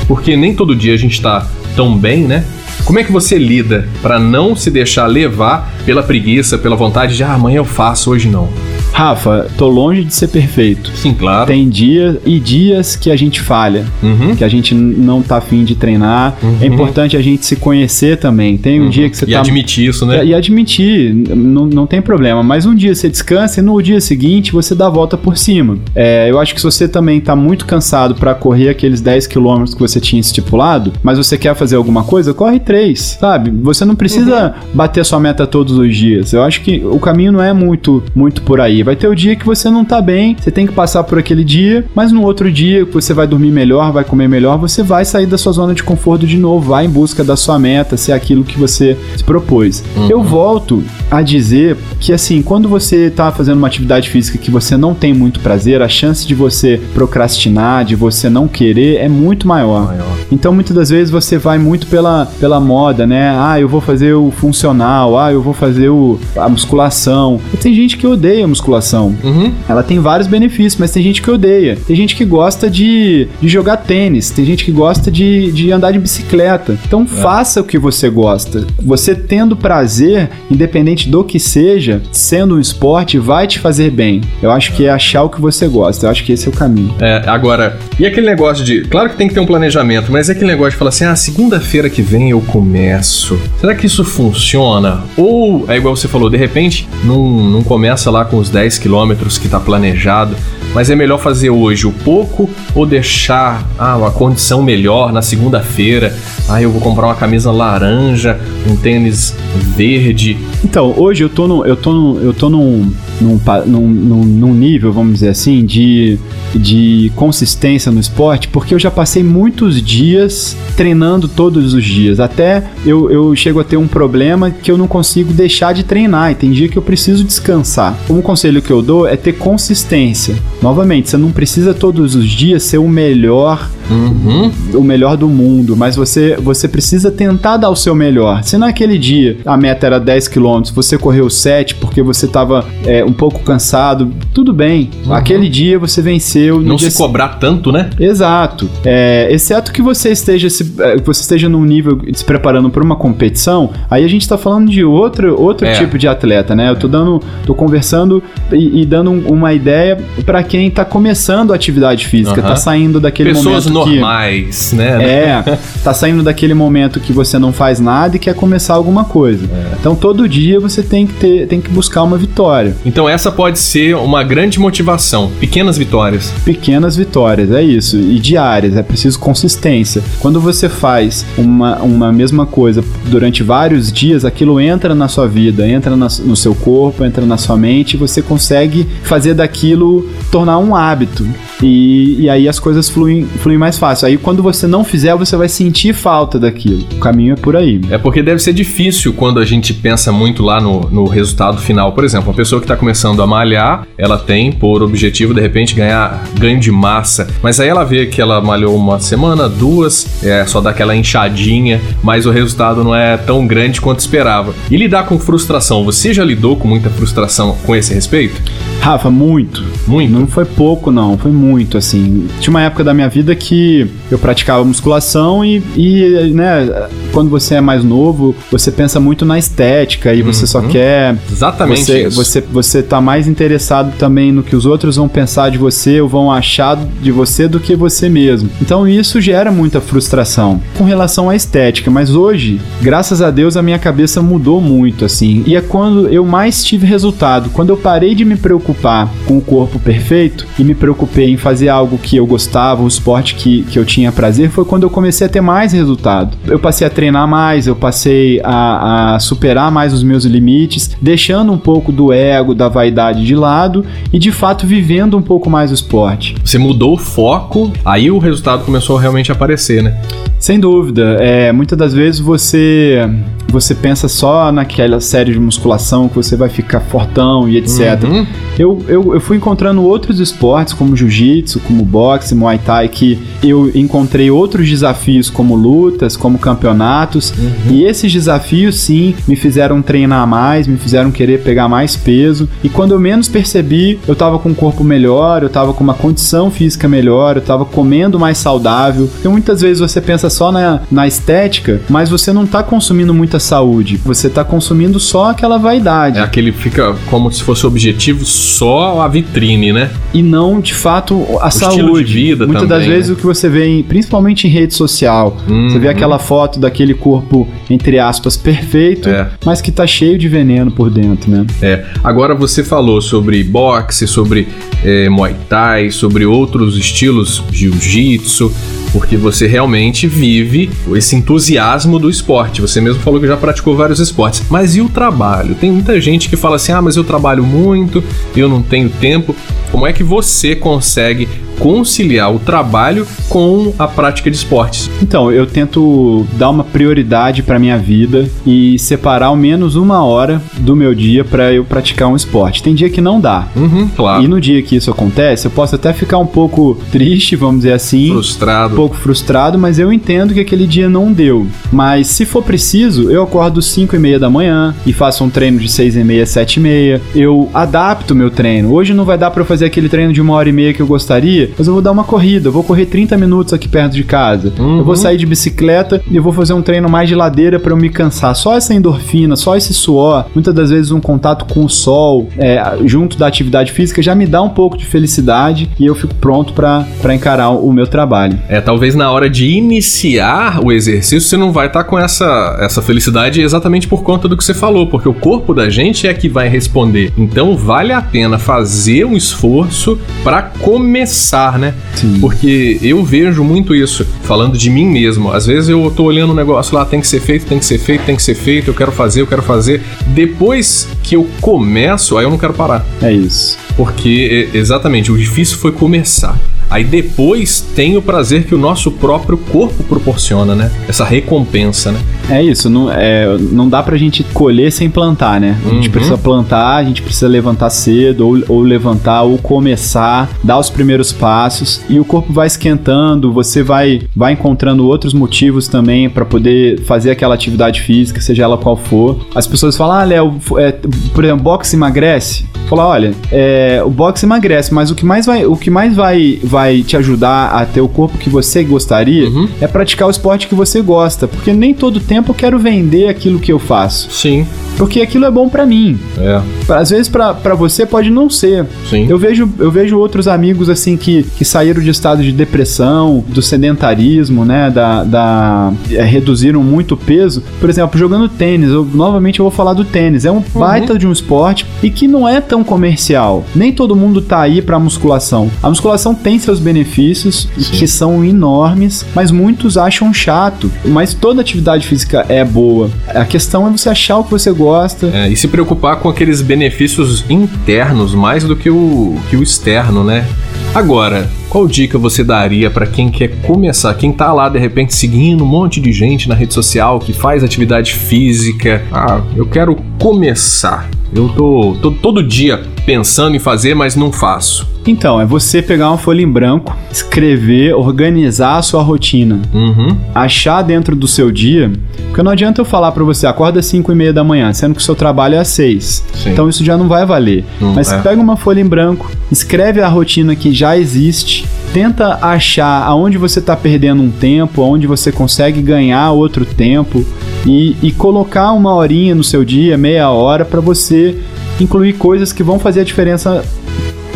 Porque 0.07 0.37
nem 0.37 0.55
todo 0.55 0.75
dia 0.75 0.95
a 0.95 0.97
gente 0.97 1.21
tá 1.21 1.47
tão 1.77 1.97
bem, 1.97 2.25
né? 2.25 2.45
Como 2.85 2.99
é 2.99 3.05
que 3.05 3.13
você 3.13 3.39
lida 3.39 3.89
para 4.03 4.19
não 4.19 4.57
se 4.57 4.71
deixar 4.71 5.07
levar 5.07 5.71
pela 5.85 6.03
preguiça, 6.03 6.59
pela 6.59 6.75
vontade 6.75 7.17
de 7.17 7.23
ah, 7.23 7.35
amanhã 7.35 7.59
eu 7.59 7.65
faço, 7.65 8.11
hoje 8.11 8.29
não? 8.29 8.49
Rafa, 8.93 9.47
tô 9.57 9.69
longe 9.69 10.05
de 10.05 10.13
ser 10.13 10.29
perfeito. 10.29 10.91
Sim, 10.95 11.15
claro. 11.15 11.47
Tem 11.47 11.69
dias 11.69 12.17
e 12.27 12.39
dias 12.39 12.97
que 12.97 13.11
a 13.11 13.17
gente 13.17 13.41
falha, 13.41 13.87
Uhum. 14.03 14.37
que 14.37 14.45
a 14.45 14.49
gente 14.49 14.75
não 14.75 15.23
tá 15.23 15.39
afim 15.39 15.65
de 15.65 15.75
treinar. 15.75 16.37
É 16.61 16.67
importante 16.67 17.17
a 17.17 17.23
gente 17.23 17.47
se 17.47 17.57
conhecer 17.57 18.19
também. 18.19 18.59
Tem 18.59 18.81
um 18.81 18.91
dia 18.91 19.09
que 19.09 19.17
você 19.17 19.25
E 19.25 19.33
tá 19.33 19.41
admitir 19.41 19.89
isso, 19.89 20.05
né? 20.05 20.25
E 20.25 20.35
admitir, 20.35 21.15
não, 21.15 21.65
não 21.67 21.87
tem 21.87 22.03
problema. 22.03 22.43
Mas 22.43 22.67
um 22.67 22.75
dia 22.75 22.95
você 22.95 23.09
descansa 23.09 23.61
e 23.61 23.63
no 23.63 23.81
dia 23.83 24.01
seguinte 24.01 24.53
você 24.53 24.75
dá 24.75 24.87
a 24.87 24.91
volta 24.91 25.17
por 25.17 25.37
cima. 25.39 25.79
É, 25.95 26.29
eu 26.31 26.39
acho 26.39 26.55
que 26.55 26.61
se 26.61 26.67
você 26.67 26.87
também 26.87 27.21
tá 27.21 27.35
muito 27.35 27.65
cansado 27.65 28.15
pra 28.15 28.35
correr 28.35 28.69
aqueles 28.69 29.01
10 29.01 29.27
quilômetros 29.27 29.75
que 29.75 29.81
você 29.81 29.99
tinha 30.01 30.21
estipulado, 30.21 30.93
mas 31.03 31.17
você 31.17 31.39
quer 31.39 31.55
fazer 31.55 31.77
alguma 31.77 32.05
coisa, 32.05 32.35
corre 32.35 32.59
3, 32.61 33.17
sabe? 33.19 33.51
Você 33.63 33.85
não 33.85 33.95
precisa 33.95 34.55
bater 34.75 35.01
a 35.01 35.05
sua 35.05 35.19
meta 35.21 35.47
todos 35.47 35.79
os 35.79 35.97
dias. 35.97 36.33
Eu 36.35 36.43
acho 36.43 36.61
que 36.61 36.83
o 36.85 36.99
caminho 36.99 37.33
não 37.33 37.43
é 37.43 37.53
muito, 37.55 38.03
muito 38.15 38.43
por 38.43 38.61
aí. 38.61 38.80
Vai 38.83 38.97
ter 38.97 39.09
o 39.09 39.15
dia 39.15 39.37
que 39.37 39.47
você 39.47 39.71
não 39.71 39.85
tá 39.85 40.01
bem, 40.01 40.37
você 40.39 40.51
tem 40.51 40.67
que 40.67 40.73
passar 40.73 41.05
por 41.05 41.19
aquele 41.19 41.45
dia, 41.45 41.85
mas 41.95 42.13
no 42.13 42.23
outro 42.23 42.51
dia 42.51 42.85
que 42.85 42.93
você 42.93 43.13
vai 43.13 43.27
dormir 43.27 43.51
melhor, 43.51 43.93
vai 43.93 44.05
comer 44.05 44.29
melhor, 44.29 44.59
você 44.59 44.83
vai 44.83 45.05
sair 45.05 45.27
da 45.27 45.39
sua 45.39 45.53
zona 45.53 45.75
de 45.75 45.83
conforto 45.83 46.27
de 46.27 46.37
novo, 46.37 46.71
vai 46.71 46.87
em 46.87 46.91
busca 46.91 47.23
da 47.25 47.37
sua 47.37 47.59
meta, 47.59 47.97
se 47.97 48.13
é 48.13 48.15
aquilo 48.15 48.45
que 48.45 48.59
você 48.59 48.97
se 49.17 49.25
propôs. 49.25 49.83
Eu 50.09 50.23
volto 50.23 50.83
a 51.11 51.23
dizer 51.23 51.77
que 51.99 52.13
assim, 52.13 52.43
quando 52.43 52.69
você 52.69 53.11
tá 53.11 53.31
fazendo 53.33 53.59
uma 53.59 53.67
atividade 53.67 54.09
física 54.09 54.39
que 54.39 54.51
você 54.51 54.77
não 54.77 54.95
tem 54.95 55.13
muito 55.13 55.41
prazer, 55.41 55.83
a 55.83 55.89
chance 55.89 56.27
de 56.27 56.35
você 56.35 56.81
procrastinar, 56.95 57.85
de 57.85 57.95
você 57.95 58.29
não 58.29 58.49
querer 58.49 58.97
é 58.97 59.09
muito 59.09 59.47
maior. 59.47 59.87
Maior. 59.87 60.10
Então 60.31 60.53
muitas 60.53 60.75
das 60.75 60.91
vezes 60.91 61.11
você 61.11 61.39
vai 61.39 61.59
muito 61.59 61.87
pela, 61.87 62.27
pela 62.39 62.61
moda, 62.61 63.07
né? 63.07 63.35
Ah, 63.37 63.61
eu 63.61 63.69
vou 63.69 63.81
fazer 63.81 64.15
o 64.15 64.31
funcional, 64.31 65.19
ah, 65.19 65.33
eu 65.33 65.43
vou 65.43 65.53
fazer 65.53 65.89
o, 65.89 66.19
a 66.37 66.49
musculação. 66.49 67.41
E 67.53 67.57
tem 67.57 67.75
gente 67.75 67.97
que 67.97 68.07
odeia 68.07 68.45
a 68.45 68.49
musculação. 68.49 69.15
Uhum. 69.23 69.53
Ela 69.69 69.83
tem 69.83 69.99
vários 69.99 70.29
benefícios, 70.29 70.77
mas 70.79 70.91
tem 70.91 71.03
gente 71.03 71.23
que 71.23 71.31
odeia. 71.31 71.77
Tem 71.87 71.97
gente 71.97 72.15
que 72.15 72.25
gosta 72.25 72.71
de, 72.71 73.29
de 73.41 73.49
jogar 73.49 73.79
tênis, 73.79 74.31
tem 74.31 74.45
gente 74.45 74.65
que 74.65 74.73
gosta 74.73 75.11
de, 75.11 75.51
de 75.53 75.73
andar 75.73 75.93
de 75.93 75.99
bicicleta. 75.99 76.79
Então 76.87 77.07
faça 77.07 77.61
o 77.61 77.65
que 77.65 77.79
você 77.79 78.09
gosta. 78.09 78.67
Você 78.83 79.15
tendo 79.15 79.57
prazer, 79.57 80.31
independente 80.51 81.09
do 81.09 81.25
que 81.25 81.39
seja, 81.39 82.03
sendo 82.13 82.57
um 82.57 82.61
esporte, 82.61 83.19
vai 83.19 83.47
te 83.47 83.59
fazer 83.59 83.91
bem. 83.91 84.21
Eu 84.43 84.51
acho 84.51 84.73
que 84.73 84.87
é 84.87 84.91
achar 84.91 85.23
o 85.23 85.29
que 85.29 85.41
você 85.41 85.67
gosta. 85.67 86.07
Eu 86.07 86.11
acho 86.11 86.25
que 86.25 86.33
esse 86.33 86.47
é 86.47 86.51
o 86.51 86.55
caminho. 86.55 86.95
É, 87.01 87.23
agora, 87.27 87.79
e 87.99 88.07
aquele 88.07 88.27
negócio 88.27 88.65
de. 88.65 88.83
Claro 88.83 89.11
que 89.11 89.17
tem 89.17 89.29
que 89.29 89.35
ter 89.35 89.41
um 89.41 89.47
planejamento, 89.47 90.11
mas 90.11 90.20
é 90.29 90.33
aquele 90.33 90.51
negócio 90.51 90.73
de 90.73 90.77
falar 90.77 90.91
assim: 90.91 91.05
ah, 91.05 91.17
segunda-feira 91.17 91.89
que 91.89 92.03
vem 92.03 92.31
eu 92.31 92.41
começo. 92.41 93.41
Será 93.61 93.75
que 93.75 93.87
isso 93.87 94.05
funciona? 94.05 95.03
Ou 95.17 95.65
é 95.69 95.77
igual 95.77 95.97
você 95.97 96.09
falou, 96.09 96.29
de 96.29 96.37
repente, 96.37 96.89
não, 97.05 97.29
não 97.51 97.63
começa 97.63 98.11
lá 98.11 98.25
com 98.25 98.37
os 98.37 98.51
10 98.51 98.79
quilômetros 98.79 99.39
que 99.39 99.49
tá 99.49 99.59
planejado, 99.59 100.37
mas 100.75 100.91
é 100.91 100.95
melhor 100.95 101.19
fazer 101.19 101.51
hoje 101.51 101.87
o 101.87 101.93
pouco 101.93 102.51
ou 102.75 102.87
deixar 102.87 103.67
ah, 103.79 103.97
uma 103.97 104.11
condição 104.11 104.63
melhor 104.63 105.13
na 105.13 105.23
segunda-feira. 105.23 106.15
Ah, 106.49 106.61
eu 106.61 106.71
vou 106.71 106.81
comprar 106.81 107.07
uma 107.07 107.15
camisa 107.15 107.51
laranja, 107.51 108.39
um 108.69 108.77
tênis 108.77 109.35
verde. 109.77 110.37
Então, 110.65 110.93
hoje 110.97 111.25
eu 111.25 111.29
tô, 111.29 111.65
eu 111.65 111.77
tô, 111.77 112.19
eu 112.19 112.35
tô 112.35 112.51
num, 112.51 112.93
num, 113.21 113.39
num, 113.67 114.25
num 114.25 114.55
nível, 114.55 114.93
vamos 114.93 115.15
dizer 115.15 115.29
assim, 115.29 115.65
de, 115.65 116.19
de 116.55 117.13
consistência 117.15 117.93
no 117.93 118.01
esporte, 118.01 118.49
porque 118.49 118.75
eu 118.75 118.79
já 118.79 118.91
passei 118.91 119.23
muitos 119.23 119.83
dias 119.83 120.57
treinando 120.77 121.29
todos 121.29 121.75
os 121.75 121.85
dias. 121.85 122.21
Até 122.21 122.65
eu, 122.85 123.11
eu 123.11 123.37
chego 123.37 123.61
a 123.61 123.65
ter 123.65 123.77
um 123.77 123.87
problema 123.87 124.51
que 124.51 124.71
eu 124.71 124.79
não 124.79 124.89
consigo 124.89 125.33
deixar 125.33 125.73
de 125.73 125.85
treinar, 125.85 126.33
e 126.33 126.35
tem 126.35 126.51
dia 126.51 126.69
que 126.69 126.77
eu 126.77 126.83
preciso 126.83 127.25
descansar. 127.25 127.97
Um 128.09 128.23
conselho 128.23 128.63
que 128.63 128.71
eu 128.71 128.83
dou 128.83 129.07
é 129.07 129.17
ter 129.17 129.35
consistência. 129.35 130.35
Novamente, 130.63 131.11
você 131.11 131.17
não 131.17 131.31
precisa 131.31 131.75
todos 131.75 132.15
os 132.15 132.29
dias 132.29 132.63
ser 132.63 132.79
o 132.79 132.89
melhor 132.89 133.69
Uhum. 133.91 134.51
o 134.75 134.83
melhor 134.83 135.17
do 135.17 135.29
mundo, 135.29 135.77
mas 135.77 135.97
você, 135.97 136.37
você 136.37 136.69
precisa 136.69 137.11
tentar 137.11 137.57
dar 137.57 137.71
o 137.71 137.77
seu 137.77 137.95
melhor. 137.95 138.43
Se 138.45 138.57
naquele 138.57 138.99
dia 138.99 139.39
a 139.45 139.57
meta 139.57 139.87
era 139.87 139.99
10 139.99 140.29
km, 140.29 140.63
você 140.75 140.97
correu 140.97 141.29
7 141.29 141.75
porque 141.77 142.03
você 142.03 142.27
estava 142.27 142.65
um 143.07 143.13
pouco 143.13 143.41
cansado, 143.41 144.11
tudo 144.33 144.53
bem. 144.53 144.91
Aquele 145.11 145.49
dia 145.49 145.79
você 145.79 146.01
venceu. 146.01 146.61
Não 146.61 146.79
se 146.79 146.97
cobrar 146.97 147.29
tanto, 147.41 147.73
né? 147.73 147.91
Exato. 147.99 148.69
É, 148.85 149.29
exceto 149.31 149.73
que 149.73 149.83
você 149.83 150.11
esteja 150.11 150.49
se, 150.49 150.73
é, 150.79 150.97
você 150.99 151.21
esteja 151.23 151.49
num 151.49 151.65
nível 151.65 152.01
se 152.13 152.25
preparando 152.25 152.71
para 152.71 152.83
uma 152.83 152.97
competição, 152.97 153.71
aí 153.91 154.05
a 154.05 154.09
gente 154.09 154.29
tá 154.29 154.39
falando 154.39 154.71
de 154.71 154.85
outro, 154.85 155.41
outro 155.41 155.67
É. 155.67 155.73
tipo 155.73 155.99
de 155.99 156.07
atleta, 156.09 156.55
né? 156.55 156.71
Eu 156.71 156.77
tô 156.77 156.89
dando, 156.89 157.21
tô 157.47 157.55
conversando 157.55 158.23
e, 158.53 158.83
e 158.83 158.87
dando 158.87 159.11
um- 159.11 159.31
uma 159.33 159.53
ideia 159.53 159.99
para 160.25 160.43
quem 160.43 160.71
tá 160.71 160.85
começando 160.85 161.53
a 161.53 161.55
atividade 161.57 162.07
física, 162.07 162.41
Aham. 162.41 162.49
tá 162.51 162.57
saindo 162.57 163.01
daquele 163.01 163.31
Pessoas 163.31 163.67
momento 163.67 163.80
normais, 163.87 164.73
né? 164.73 165.05
é, 165.05 165.59
tá 165.83 165.93
saindo 165.95 166.23
daquele 166.23 166.55
momento 166.55 167.01
que 167.01 167.13
você 167.13 167.39
não 167.39 167.53
faz 167.53 167.81
nada 167.81 168.17
e 168.17 168.19
quer 168.19 168.35
começar 168.35 168.75
alguma 168.75 169.05
coisa. 169.05 169.45
É. 169.53 169.77
Então 169.79 169.95
todo 169.95 170.29
dia 170.29 170.59
você 170.61 170.83
tem 170.83 171.07
que 171.07 171.15
ter, 171.15 171.47
tem 171.47 171.61
que 171.61 171.71
buscar 171.71 172.03
uma 172.03 172.17
vitória. 172.19 172.75
Então 172.85 173.09
essa 173.09 173.31
pode 173.31 173.59
ser 173.59 173.97
uma 173.97 174.23
grande 174.23 174.59
motivação. 174.59 175.31
Pequenas 175.41 175.77
vitórias. 175.79 176.33
Pequenas 176.45 176.97
vitórias, 176.97 177.51
é 177.51 177.63
isso. 177.63 177.97
E 177.97 178.19
diárias, 178.19 178.77
é 178.77 178.83
preciso 178.83 179.19
consistência. 179.19 180.03
Quando 180.19 180.41
você 180.41 180.69
faz 180.69 181.25
uma, 181.37 181.77
uma 181.79 182.13
mesma 182.13 182.47
coisa 182.47 182.83
durante 183.07 183.43
vários 183.43 183.93
dias, 183.93 184.25
aquilo 184.25 184.61
entra 184.61 184.95
na 184.95 185.09
sua 185.09 185.27
vida, 185.27 185.67
entra 185.69 185.97
na- 185.97 186.09
no 186.25 186.37
seu 186.37 186.55
corpo, 186.55 187.05
entra 187.05 187.25
na 187.25 187.37
sua 187.37 187.57
mente 187.57 187.95
e 187.95 187.97
você 187.97 188.21
consegue 188.23 188.87
fazer 189.03 189.35
daquilo 189.35 190.09
tornar 190.31 190.59
um 190.59 190.75
hábito. 190.75 191.27
E, 191.63 192.17
e 192.23 192.31
aí 192.31 192.49
as 192.49 192.59
coisas 192.59 192.89
fluem, 192.89 193.25
fluem 193.25 193.59
mais 193.59 193.70
mais 193.71 193.79
fácil. 193.79 194.09
Aí 194.09 194.19
quando 194.19 194.43
você 194.43 194.67
não 194.67 194.83
fizer, 194.83 195.15
você 195.15 195.37
vai 195.37 195.49
sentir 195.49 195.95
falta 195.95 196.39
daquilo. 196.39 196.85
O 196.93 196.97
caminho 196.97 197.35
é 197.35 197.37
por 197.37 197.57
aí. 197.57 197.81
É 197.91 197.97
porque 197.97 198.23
deve 198.23 198.41
ser 198.41 198.53
difícil 198.53 199.13
quando 199.13 199.39
a 199.39 199.45
gente 199.45 199.73
pensa 199.73 200.11
muito 200.11 200.43
lá 200.43 200.61
no, 200.61 200.81
no 200.91 201.05
resultado 201.05 201.59
final. 201.59 201.93
Por 201.93 202.05
exemplo, 202.05 202.31
uma 202.31 202.35
pessoa 202.35 202.61
que 202.61 202.65
está 202.65 202.77
começando 202.77 203.23
a 203.23 203.27
malhar, 203.27 203.87
ela 203.97 204.19
tem 204.19 204.51
por 204.51 204.83
objetivo, 204.83 205.33
de 205.33 205.41
repente, 205.41 205.75
ganhar 205.75 206.25
ganho 206.39 206.59
de 206.59 206.73
massa. 206.73 207.29
Mas 207.43 207.61
aí 207.61 207.69
ela 207.69 207.85
vê 207.85 208.07
que 208.07 208.21
ela 208.21 208.41
malhou 208.41 208.75
uma 208.75 208.99
semana, 208.99 209.49
duas, 209.49 210.25
é, 210.25 210.45
só 210.47 210.61
dá 210.61 210.71
aquela 210.71 210.97
inchadinha, 210.97 211.81
mas 212.03 212.27
o 212.27 212.31
resultado 212.31 212.83
não 212.83 212.95
é 212.95 213.17
tão 213.17 213.47
grande 213.47 213.81
quanto 213.81 214.01
esperava. 214.01 214.53
E 214.71 214.77
lidar 214.77 215.05
com 215.05 215.19
frustração, 215.19 215.85
você 215.85 216.13
já 216.13 216.25
lidou 216.25 216.57
com 216.57 216.67
muita 216.67 216.91
frustração 216.91 217.57
com 217.65 217.77
esse 217.77 217.95
respeito? 217.95 218.41
Rafa, 218.81 219.11
muito. 219.11 219.63
Muito? 219.87 220.11
Não 220.13 220.27
foi 220.27 220.45
pouco, 220.45 220.91
não. 220.91 221.17
Foi 221.17 221.31
muito, 221.31 221.77
assim. 221.77 222.27
Tinha 222.41 222.51
uma 222.51 222.63
época 222.63 222.83
da 222.83 222.95
minha 222.95 223.09
vida 223.09 223.35
que 223.37 223.89
eu 224.11 224.19
praticava 224.19 224.65
musculação 224.65 225.45
e, 225.45 225.63
e 225.77 226.33
né, 226.35 226.89
quando 227.13 227.29
você 227.31 227.57
é 227.57 227.61
mais 227.61 227.83
novo, 227.85 228.35
você 228.51 228.71
pensa 228.71 228.99
muito 229.01 229.25
na 229.25 229.39
estética 229.39 230.15
e 230.15 230.23
você 230.23 230.47
só 230.47 230.61
Uhum. 230.61 230.69
quer... 230.69 231.17
Exatamente 231.31 231.85
Você, 231.85 232.07
isso. 232.07 232.17
você, 232.17 232.41
você 232.41 232.83
tá 232.83 233.01
mais 233.01 233.27
interessado 233.27 233.93
também 233.99 234.31
no 234.33 234.43
que 234.43 234.55
os 234.55 234.67
outros 234.67 234.97
vão 234.97 235.09
pensar 235.09 235.51
de 235.51 235.59
você 235.59 236.01
ou 236.01 236.09
vão 236.09 236.31
achar 236.31 236.77
de 237.03 237.11
você 237.11 237.49
do 237.49 237.59
que 237.61 237.75
você 237.75 238.09
mesmo. 238.09 238.49
Então 238.61 238.87
isso 238.87 239.21
gera 239.21 239.51
muita 239.51 239.81
frustração 239.81 240.61
com 240.77 240.85
relação 240.85 241.29
à 241.31 241.37
estética. 241.37 241.91
Mas 241.91 242.15
hoje, 242.15 242.61
graças 242.83 243.23
a 243.23 243.31
Deus, 243.31 243.57
a 243.57 243.63
minha 243.63 243.79
cabeça 243.79 244.21
mudou 244.23 244.61
muito, 244.61 245.05
assim. 245.05 245.43
E 245.47 245.57
é 245.57 245.61
quando 245.61 246.09
eu 246.09 246.25
mais 246.25 246.63
tive 246.65 246.87
resultado. 246.87 247.51
Quando 247.51 247.71
eu 247.71 247.77
parei 247.77 248.15
de 248.15 248.25
me 248.25 248.37
preocupar 248.37 249.09
com 249.27 249.39
o 249.39 249.41
corpo 249.41 249.79
perfeito 249.79 250.47
e 250.59 250.65
me 250.65 250.75
preocupei 250.75 251.31
em 251.31 251.37
fazer 251.37 251.69
algo 251.69 251.99
que 251.99 252.17
eu 252.17 252.27
gostava, 252.27 252.83
o 252.83 252.89
esporte 252.89 253.35
que, 253.35 253.63
que 253.65 253.79
eu 253.79 253.85
tinha 253.85 254.13
prazer, 254.13 254.51
foi 254.51 254.65
quando 254.65 254.83
eu 254.85 254.91
comecei 254.91 255.27
a 255.27 255.31
ter 255.31 255.41
mais 255.41 255.73
resultado. 255.73 256.37
Eu 256.47 256.59
passei 256.59 256.87
a 256.87 256.91
treinar 257.01 257.27
mais, 257.27 257.67
eu 257.67 257.75
passei 257.75 258.43
a, 258.45 259.15
a 259.15 259.19
superar 259.19 259.71
mais 259.71 259.95
os 259.95 260.03
meus 260.03 260.27
limites, 260.27 260.95
deixando 261.01 261.51
um 261.51 261.57
pouco 261.57 261.91
do 261.91 262.13
ego, 262.13 262.55
da 262.55 262.69
vaidade 262.69 263.25
de 263.25 263.35
lado 263.35 263.87
e 264.13 264.19
de 264.19 264.31
fato 264.31 264.67
vivendo 264.67 265.17
um 265.17 265.23
pouco 265.23 265.49
mais 265.49 265.71
o 265.71 265.75
esporte. 265.75 266.37
Você 266.45 266.59
mudou 266.59 266.93
o 266.93 266.99
foco, 266.99 267.73
aí 267.87 268.11
o 268.11 268.19
resultado 268.19 268.67
começou 268.67 268.99
a 268.99 269.01
realmente 269.01 269.33
aparecer, 269.33 269.83
né? 269.83 269.99
Sem 270.39 270.61
dúvida, 270.61 271.17
é, 271.21 271.51
muitas 271.53 271.79
das 271.79 271.95
vezes 271.95 272.21
você 272.21 273.09
você 273.51 273.75
pensa 273.75 274.09
só 274.09 274.51
naquela 274.53 275.01
série 275.01 275.33
de 275.33 275.41
musculação 275.41 276.09
que 276.09 276.17
você 276.17 276.37
vai 276.37 276.49
ficar 276.49 276.81
fortão 276.81 277.49
e 277.49 277.57
etc. 277.57 278.05
Uhum. 278.05 278.27
Eu, 278.59 278.83
eu, 278.89 279.15
eu 279.15 279.21
fui 279.21 279.37
encontrando 279.37 279.83
outros 279.83 280.21
esportes 280.21 280.75
como 280.75 280.97
jiu-jitsu, 280.97 281.61
como 281.61 281.85
boxe, 281.85 282.35
muay 282.35 282.59
thai, 282.59 282.89
que 282.89 283.19
eu 283.43 283.71
encontrei 283.75 284.31
outros 284.31 284.69
desafios 284.69 285.31
como 285.31 285.57
lutas, 285.57 286.17
como 286.17 286.39
campeonatos, 286.39 287.33
e 287.69 287.85
esses 287.85 288.13
desafios 288.13 288.81
sim 288.81 289.15
me 289.27 289.35
fizeram 289.35 289.81
treinar 289.81 290.27
mais, 290.27 290.67
me 290.67 290.77
fizeram 290.77 291.11
querer 291.11 291.43
pegar 291.43 291.69
mais 291.69 291.97
peso, 291.97 292.49
e 292.63 292.69
quando 292.69 292.93
eu 292.93 293.01
menos 293.01 293.29
percebi, 293.29 293.99
eu 294.07 294.15
tava 294.15 294.39
com 294.39 294.51
um 294.51 294.55
corpo 294.55 294.85
melhor, 294.85 295.43
eu 295.43 295.49
tava 295.49 295.73
com 295.73 295.83
uma 295.83 295.95
condição 295.95 296.51
física 296.51 296.87
melhor, 296.87 297.37
eu 297.37 297.43
tava 297.43 297.65
comendo 297.65 298.19
mais 298.19 298.39
saudável, 298.39 299.09
porque 299.09 299.29
muitas 299.29 299.63
vezes 299.63 299.81
você 299.81 300.01
pensa 300.01 300.29
só 300.29 300.53
na, 300.53 300.83
na 300.91 301.07
estética, 301.07 301.81
mas 301.89 302.11
você 302.11 302.33
não 302.33 302.47
tá 302.47 302.63
consumindo 302.63 303.15
muita 303.15 303.40
saúde, 303.41 303.99
você 304.05 304.29
tá 304.31 304.45
consumindo 304.45 305.01
só 305.01 305.31
aquela 305.31 305.59
vaidade. 305.59 306.19
É 306.19 306.23
aquele 306.23 306.53
fica 306.53 306.95
como 307.07 307.31
se 307.33 307.43
fosse 307.43 307.67
objetivo 307.67 308.25
só 308.25 309.01
a 309.01 309.09
vitrine, 309.09 309.73
né? 309.73 309.91
e 310.13 310.23
não 310.23 310.61
de 310.61 310.75
fato 310.75 311.25
a 311.41 311.51
saúde. 311.51 311.77
estilo 311.79 312.05
de 312.05 312.13
vida 312.13 312.47
Muitas 312.47 312.69
das 312.69 312.83
também, 312.83 312.97
vezes 312.97 313.11
né? 313.11 313.15
o 313.15 313.17
que 313.17 313.25
você 313.25 313.49
vê, 313.49 313.67
em- 313.67 313.83
principalmente 313.83 314.47
em 314.47 314.51
rede 314.51 314.75
social, 314.75 315.37
você 315.47 315.79
vê 315.79 315.87
Uhum. 315.87 315.93
aquela 315.93 316.19
foto 316.19 316.59
daquele 316.59 316.95
corpo 316.95 317.47
entre 317.69 317.99
aspas 317.99 318.37
perfeito, 318.37 319.09
É. 319.09 319.29
mas 319.45 319.61
que 319.61 319.71
tá 319.71 319.87
cheio 319.87 320.19
de 320.19 320.29
veneno 320.29 320.71
por 320.71 320.91
dentro, 320.91 321.31
né? 321.31 321.47
É. 321.63 321.85
Agora 322.03 322.35
você 322.35 322.65
falou 322.65 323.01
sobre 323.01 323.43
boxe, 323.45 324.07
sobre 324.07 324.49
é, 324.85 325.09
muay 325.09 325.37
thai, 325.49 325.91
sobre 325.91 326.25
outros 326.27 326.77
estilos, 326.77 327.43
jiu-jitsu, 327.53 328.53
porque 328.93 329.17
você 329.17 329.47
realmente 329.47 330.07
vive 330.09 330.69
esse 330.95 331.15
entusiasmo 331.15 331.99
do 331.99 332.11
esporte. 332.11 332.61
Você 332.61 332.81
mesmo 332.81 333.01
falou 333.03 333.21
que 333.21 333.27
já 333.31 333.37
praticou 333.37 333.77
vários 333.77 334.01
esportes. 334.01 334.43
Mas 334.51 334.77
e 334.77 334.81
o 334.81 334.89
trabalho? 334.89 335.55
Tem 335.55 335.71
muita 335.71 336.01
gente 336.01 336.29
que 336.29 336.37
fala 336.37 336.57
assim: 336.57 336.73
ah, 336.73 336.83
mas 336.83 336.97
eu 336.97 337.05
trabalho 337.05 337.45
muito, 337.45 338.03
eu 338.37 338.49
não 338.49 338.63
tenho 338.63 338.91
tempo. 338.91 339.35
Como 339.71 339.87
é 339.87 339.93
que 339.93 340.03
você 340.03 340.57
consegue 340.57 341.29
conciliar 341.61 342.35
o 342.35 342.39
trabalho 342.39 343.07
com 343.29 343.73
a 343.79 343.87
prática 343.87 344.31
de 344.31 344.37
esportes? 344.37 344.91
Então, 345.03 345.31
eu 345.31 345.47
tento 345.47 346.27
dar 346.33 346.51
uma 346.51 346.65
prioridade 346.65 347.43
pra 347.43 347.59
minha 347.59 347.79
vida 347.79 348.29
e 348.47 348.79
separar 348.79 349.27
ao 349.27 349.37
menos 349.37 349.77
uma 349.77 350.03
hora 350.05 350.43
do 350.59 350.75
meu 350.75 350.95
dia 350.95 351.23
pra 351.23 351.53
eu 351.53 351.65
praticar 351.65 352.09
um 352.09 352.17
esporte. 352.17 352.63
Tem 352.63 352.75
dia 352.75 352.89
que 352.91 353.01
não 353.01 353.21
dá. 353.21 353.47
Uhum, 353.55 353.89
claro. 353.95 354.25
E 354.25 354.29
no 354.29 354.41
dia 354.41 354.63
que 354.63 354.75
isso 354.75 354.91
acontece, 354.91 355.47
eu 355.47 355.51
posso 355.51 355.75
até 355.75 355.93
ficar 355.93 356.19
um 356.19 356.27
pouco 356.27 356.77
triste, 356.91 357.37
vamos 357.37 357.59
dizer 357.59 357.73
assim, 357.75 358.11
um 358.11 358.15
Frustrado. 358.15 358.75
pouco 358.75 358.97
frustrado, 358.97 359.59
mas 359.59 359.79
eu 359.79 359.93
entendo 359.93 360.33
que 360.33 360.41
aquele 360.41 360.67
dia 360.67 360.89
não 360.89 361.13
deu. 361.13 361.47
Mas 361.71 362.07
se 362.09 362.25
for 362.25 362.43
preciso, 362.43 363.11
eu 363.11 363.23
acordo 363.23 363.61
5 363.61 363.95
e 363.95 363.99
meia 363.99 364.19
da 364.19 364.31
manhã 364.31 364.75
e 364.87 364.93
faço 364.93 365.23
um 365.23 365.29
treino 365.31 365.59
de 365.59 365.71
6 365.71 365.97
e 365.97 366.05
meia, 366.05 366.25
7 366.25 366.57
e 366.57 366.61
meia. 366.61 367.01
Eu 367.15 367.49
adapto 367.53 368.15
meu 368.15 368.31
treino. 368.31 368.73
Hoje 368.73 368.95
não 368.95 369.05
vai 369.05 369.19
dar 369.19 369.31
pra 369.31 369.43
eu 369.43 369.47
fazer 369.47 369.67
aquele 369.67 369.89
treino 369.89 370.13
de 370.13 370.21
uma 370.21 370.35
hora 370.35 370.49
e 370.49 370.53
meia 370.53 370.73
que 370.73 370.81
eu 370.81 370.87
gostaria, 370.87 371.50
mas 371.57 371.67
eu 371.67 371.73
vou 371.73 371.83
dar 371.83 371.91
uma 371.91 372.05
corrida. 372.05 372.49
Eu 372.49 372.53
vou 372.53 372.63
correr 372.63 372.87
30 372.87 373.17
minutos 373.17 373.53
aqui 373.53 373.69
perto 373.69 373.93
de 373.93 374.05
casa. 374.05 374.53
Uhum. 374.59 374.79
Eu 374.79 374.85
vou 374.85 374.97
sair 374.97 375.17
de 375.17 375.27
bicicleta 375.27 376.03
e 376.11 376.17
eu 376.17 376.23
vou 376.23 376.33
fazer 376.33 376.53
um 376.53 376.63
treino 376.63 376.89
mais 376.89 377.09
de 377.09 377.15
ladeira 377.15 377.59
pra 377.59 377.73
eu 377.73 377.77
me 377.77 377.89
cansar. 377.89 378.35
Só 378.35 378.57
essa 378.57 378.75
endorfina, 378.75 379.37
só 379.37 379.57
esse 379.57 379.73
suor, 379.73 380.27
muitas 380.35 380.55
das 380.55 380.71
vezes 380.71 380.91
um 380.91 381.01
contato 381.01 381.45
com 381.53 381.65
o 381.65 381.69
sol, 381.69 382.29
é, 382.39 382.63
junto 382.85 383.19
da 383.19 383.27
atividade 383.27 383.73
física, 383.73 384.03
já 384.03 384.15
me 384.15 384.27
dá 384.27 384.43
um 384.43 384.51
pouco 384.51 384.77
de 384.77 384.87
felicidade 384.87 385.71
e 385.79 385.87
eu 385.87 385.95
fico 385.95 386.15
pronto 386.15 386.53
pra 386.53 386.87
pra 387.01 387.15
encarar 387.15 387.51
o 387.51 387.73
meu 387.73 387.87
trabalho. 387.87 388.39
É, 388.49 388.61
talvez 388.61 388.95
na 388.95 389.11
hora 389.11 389.29
de 389.29 389.47
iniciar 389.47 390.61
o 390.63 390.71
exercício 390.71 391.29
você 391.29 391.37
não 391.37 391.53
vai 391.53 391.67
estar 391.67 391.85
com 391.85 391.99
essa, 391.99 392.57
essa 392.61 392.83
felicidade 392.83 393.41
exatamente 393.41 393.89
por 393.89 394.03
conta 394.03 394.29
do 394.29 394.37
que 394.37 394.45
você 394.45 394.55
falou, 394.55 394.87
porque 394.87 395.09
o 395.09 395.15
corpo 395.15 395.55
da 395.55 395.69
gente 395.69 396.07
é 396.07 396.15
que 396.15 396.29
vai 396.29 396.49
responder. 396.49 397.13
Então 397.17 397.57
vale 397.57 397.93
a 397.93 398.03
pena 398.03 398.39
fazer 398.39 399.05
um 399.05 399.17
esforço 399.17 399.99
para 400.23 400.43
começar, 400.43 401.40
né? 401.59 401.75
Sim. 401.95 402.19
Porque 402.21 402.79
eu 402.83 403.05
vejo 403.05 403.43
muito 403.43 403.75
isso, 403.75 404.07
falando 404.23 404.57
de 404.57 404.69
mim 404.71 404.87
mesmo. 404.87 405.33
Às 405.33 405.47
vezes 405.47 405.69
eu 405.69 405.93
tô 405.95 406.05
olhando 406.05 406.33
um 406.33 406.37
negócio 406.37 406.75
lá, 406.75 406.85
tem 406.85 407.01
que 407.01 407.07
ser 407.07 407.21
feito, 407.21 407.47
tem 407.47 407.59
que 407.59 407.65
ser 407.65 407.79
feito, 407.79 408.05
tem 408.05 408.17
que 408.17 408.23
ser 408.23 408.35
feito, 408.35 408.69
eu 408.69 408.75
quero 408.75 408.93
fazer, 408.93 409.21
eu 409.23 409.27
quero 409.27 409.43
fazer. 409.43 409.83
Depois 410.09 410.89
que 411.03 411.17
eu 411.17 411.27
começo, 411.41 412.19
aí 412.19 412.25
eu 412.25 412.31
não 412.31 412.39
quero 412.39 412.55
parar. 412.55 412.85
É 413.03 413.13
isso. 413.13 413.57
Porque, 413.77 414.49
exatamente, 414.53 415.11
o 415.11 415.17
difícil 415.17 415.59
foi 415.59 415.73
começar. 415.73 416.39
Aí 416.71 416.85
depois 416.85 417.61
tem 417.75 417.97
o 417.97 418.03
prazer 418.03 418.45
que 418.45 418.55
o 418.55 418.59
nosso 418.59 418.91
próprio 418.93 419.37
corpo 419.37 419.83
proporciona, 419.85 420.55
né? 420.55 420.71
Essa 420.89 421.05
recompensa, 421.05 421.91
né? 421.93 421.99
É 422.29 422.43
isso, 422.43 422.71
não, 422.71 422.91
é, 422.91 423.37
não 423.51 423.69
dá 423.69 423.83
pra 423.83 423.97
gente 423.97 424.23
colher 424.33 424.71
sem 424.71 424.89
plantar, 424.89 425.41
né? 425.41 425.59
A 425.67 425.69
gente 425.71 425.87
Uhum. 425.87 425.93
precisa 425.93 426.17
plantar, 426.17 426.77
a 426.77 426.85
gente 426.85 427.03
precisa 427.03 427.27
levantar 427.27 427.71
cedo, 427.71 428.27
ou, 428.27 428.39
ou 428.49 428.63
levantar, 428.63 429.23
ou 429.23 429.37
começar, 429.39 430.29
dar 430.45 430.59
os 430.59 430.71
primeiros 430.71 431.13
passos, 431.13 431.81
e 431.89 431.99
o 431.99 432.05
corpo 432.05 432.33
vai 432.33 432.47
esquentando, 432.47 433.33
você 433.33 433.63
vai, 433.63 434.03
vai 434.15 434.35
encontrando 434.35 434.87
outros 434.87 435.13
motivos 435.13 435.67
também 435.67 436.09
pra 436.09 436.25
poder 436.25 436.81
fazer 436.83 437.11
aquela 437.11 437.35
atividade 437.35 437.81
física, 437.81 438.21
seja 438.21 438.45
ela 438.45 438.57
qual 438.57 438.77
for. 438.77 439.27
As 439.35 439.47
pessoas 439.47 439.77
falam, 439.77 439.97
ah, 439.97 440.05
Léo, 440.05 440.35
é, 440.59 440.73
por 441.13 441.25
exemplo, 441.25 441.43
boxe 441.43 441.75
emagrece? 441.75 442.45
Falar, 442.69 442.87
olha, 442.87 443.13
é, 443.33 443.83
o 443.85 443.91
boxe 443.91 444.25
emagrece, 444.25 444.73
mas 444.73 444.93
o 444.93 444.95
que 444.95 445.05
mais 445.05 445.27
vai, 445.27 445.45
o 445.45 445.57
que 445.57 445.69
mais 445.71 445.97
vai, 445.97 446.39
vai 446.45 446.60
te 446.87 446.97
ajudar 446.97 447.49
a 447.51 447.65
ter 447.65 447.81
o 447.81 447.89
corpo 447.89 448.19
que 448.19 448.29
você 448.31 448.63
gostaria 448.65 449.29
Uhum. 449.29 449.49
é 449.61 449.67
praticar 449.67 450.09
o 450.09 450.11
esporte 450.11 450.47
que 450.47 450.55
você 450.55 450.81
gosta, 450.81 451.27
porque 451.29 451.53
nem 451.53 451.73
todo 451.75 452.01
tempo 452.01 452.31
eu 452.31 452.35
quero 452.35 452.59
vender 452.59 453.09
aquilo 453.09 453.39
que 453.39 453.53
eu 453.53 453.59
faço, 453.59 454.11
Sim, 454.11 454.47
porque 454.77 455.01
aquilo 455.01 455.25
é 455.25 455.31
bom 455.31 455.49
pra 455.49 455.65
mim. 455.67 455.99
é, 456.19 456.41
Às 456.73 456.91
vezes 456.91 457.09
pra 457.09 457.35
pra 457.35 457.55
você 457.55 457.85
pode 457.87 458.11
não 458.11 458.29
ser. 458.31 458.67
sim. 458.89 459.07
Eu 459.09 459.19
vejo, 459.19 459.49
eu 459.59 459.71
vejo 459.71 459.99
outros 459.99 460.27
amigos 460.29 460.69
assim 460.69 460.97
que, 460.97 461.23
que 461.37 461.45
saíram 461.45 461.83
de 461.83 461.91
estado 461.91 462.23
de 462.23 462.33
depressão, 462.33 463.25
do 463.29 463.41
sedentarismo, 463.43 464.45
né? 464.45 464.71
Da, 464.71 465.05
da 465.05 465.73
é, 465.91 466.03
reduziram 466.03 466.63
muito 466.63 466.95
o 466.95 466.97
peso. 466.97 467.43
Por 467.61 467.69
exemplo, 467.71 467.99
jogando 467.99 468.29
tênis. 468.29 468.71
Eu, 468.71 468.85
novamente 468.93 469.41
eu 469.41 469.45
vou 469.45 469.51
falar 469.51 469.73
do 469.73 469.85
tênis. 469.85 470.25
É 470.25 470.31
um 470.31 470.43
baita 470.55 470.99
de 470.99 471.07
um 471.07 471.13
esporte 471.13 471.67
e 471.83 471.91
que 471.91 472.07
não 472.07 472.29
é 472.29 472.41
tão 472.41 472.63
comercial. 472.63 473.45
Nem 473.55 473.73
todo 473.73 473.97
mundo 473.97 474.21
tá 474.21 474.41
aí 474.41 474.61
pra 474.63 474.79
musculação. 474.79 475.51
A 475.63 475.69
musculação 475.69 476.15
tem 476.15 476.39
seus 476.51 476.59
benefícios, 476.59 477.49
que 477.55 477.87
são 477.87 478.25
enormes, 478.25 479.07
mas 479.15 479.31
muitos 479.31 479.79
acham 479.79 480.13
chato. 480.13 480.71
Mas 480.85 481.15
toda 481.15 481.41
atividade 481.41 481.87
física 481.87 482.27
é 482.29 482.45
boa. 482.45 482.91
A 483.09 483.25
questão 483.25 483.67
é 483.67 483.71
você 483.71 483.89
achar 483.89 484.19
o 484.19 484.25
que 484.25 484.31
você 484.31 484.51
gosta. 484.51 485.07
É, 485.07 485.29
e 485.29 485.37
se 485.37 485.47
preocupar 485.47 485.97
com 485.97 486.09
aqueles 486.09 486.43
benefícios 486.43 487.25
internos 487.31 488.15
mais 488.15 488.45
do 488.45 488.57
que 488.57 488.69
o, 488.69 489.17
que 489.29 489.37
o 489.37 489.43
externo, 489.43 490.03
né? 490.03 490.27
Agora, 490.75 491.29
qual 491.49 491.67
dica 491.67 491.99
você 491.99 492.25
daria 492.25 492.71
para 492.71 492.87
quem 492.87 493.11
quer 493.11 493.29
começar? 493.43 493.95
Quem 493.95 494.13
tá 494.13 494.33
lá 494.33 494.49
de 494.49 494.59
repente 494.59 494.95
seguindo 494.95 495.45
um 495.45 495.47
monte 495.47 495.81
de 495.81 495.93
gente 495.93 496.29
na 496.29 496.35
rede 496.35 496.55
social 496.55 496.99
que 496.99 497.13
faz 497.13 497.45
atividade 497.45 497.95
física? 497.95 498.83
Ah, 498.93 499.21
eu 499.37 499.47
quero 499.47 499.77
começar. 499.99 500.89
Eu 501.15 501.29
tô, 501.31 501.77
tô 501.83 501.91
todo 501.91 502.23
dia 502.23 502.63
pensando 502.87 503.35
em 503.35 503.39
fazer, 503.39 503.75
mas 503.75 503.97
não 503.97 504.13
faço. 504.13 504.67
Então, 504.87 505.21
é 505.21 505.27
você 505.27 505.61
pegar 505.61 505.89
uma 505.91 505.99
folha 505.99 506.23
em 506.23 506.29
branco, 506.29 506.75
escrever, 506.91 507.75
organizar 507.75 508.57
a 508.57 508.63
sua 508.63 508.83
rotina, 508.83 509.41
Uhum. 509.53 509.97
achar 510.15 510.63
dentro 510.63 510.97
do 510.97 511.07
seu 511.07 511.31
dia, 511.31 511.71
porque 512.09 512.23
não 512.23 512.33
adianta 512.33 512.61
eu 512.61 512.65
falar 512.65 512.91
pra 512.93 513.05
você, 513.05 513.27
acorda 513.27 513.61
às 513.61 513.67
5 513.67 513.93
e 513.93 513.95
meia 513.95 514.13
da 514.13 514.25
manhã, 514.25 514.53
sendo 514.53 514.75
que 514.75 514.81
o 514.81 514.85
seu 514.85 514.95
trabalho 514.95 515.35
é 515.35 515.39
às 515.39 515.49
6. 515.49 516.05
Sim. 516.15 516.31
Então 516.31 516.49
isso 516.49 516.65
já 516.65 516.77
não 516.79 516.89
vai 516.89 517.05
valer. 517.05 517.45
Não 517.61 517.75
Mas 517.75 517.93
é. 517.93 517.99
pega 518.01 518.21
uma 518.21 518.37
folha 518.37 518.61
em 518.61 518.67
branco, 518.67 519.11
escreve 519.31 519.81
a 519.83 519.89
rotina 519.89 520.35
que 520.35 520.53
já 520.53 520.77
existe, 520.79 521.47
tenta 521.75 522.19
achar 522.23 522.83
aonde 522.85 523.19
você 523.19 523.39
está 523.39 523.55
perdendo 523.55 524.03
um 524.03 524.11
tempo, 524.11 524.63
aonde 524.63 524.87
você 524.87 525.13
consegue 525.13 525.61
ganhar 525.61 526.11
outro 526.13 526.45
tempo 526.45 527.05
e, 527.47 527.77
e 527.83 527.93
colocar 527.93 528.53
uma 528.53 528.75
horinha 528.75 529.15
no 529.15 529.25
seu 529.25 529.45
dia, 529.45 529.79
meia 529.79 530.11
hora, 530.11 530.45
para 530.45 530.61
você 530.61 531.19
incluir 531.61 531.95
coisas 531.95 532.33
que 532.33 532.43
vão 532.43 532.59
fazer 532.59 532.81
a 532.81 532.85
diferença 532.85 533.45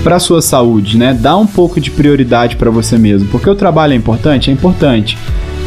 para 0.02 0.18
sua 0.18 0.42
saúde, 0.42 0.98
né? 0.98 1.14
Dá 1.18 1.36
um 1.36 1.46
pouco 1.46 1.80
de 1.80 1.90
prioridade 1.90 2.56
para 2.56 2.70
você 2.70 2.98
mesmo, 2.98 3.28
porque 3.28 3.48
o 3.48 3.54
trabalho 3.54 3.94
é 3.94 3.96
importante, 3.96 4.50
é 4.50 4.52
importante. 4.52 5.16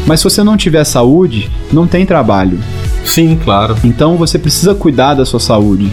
Mas 0.06 0.20
se 0.20 0.24
você 0.24 0.42
não 0.42 0.56
tiver 0.56 0.84
saúde, 0.84 1.50
não 1.72 1.86
tem 1.86 2.06
trabalho. 2.06 2.58
Sim, 3.04 3.38
claro. 3.42 3.76
Então 3.82 4.16
você 4.16 4.38
precisa 4.38 4.74
cuidar 4.74 5.14
da 5.14 5.26
sua 5.26 5.40
saúde. 5.40 5.90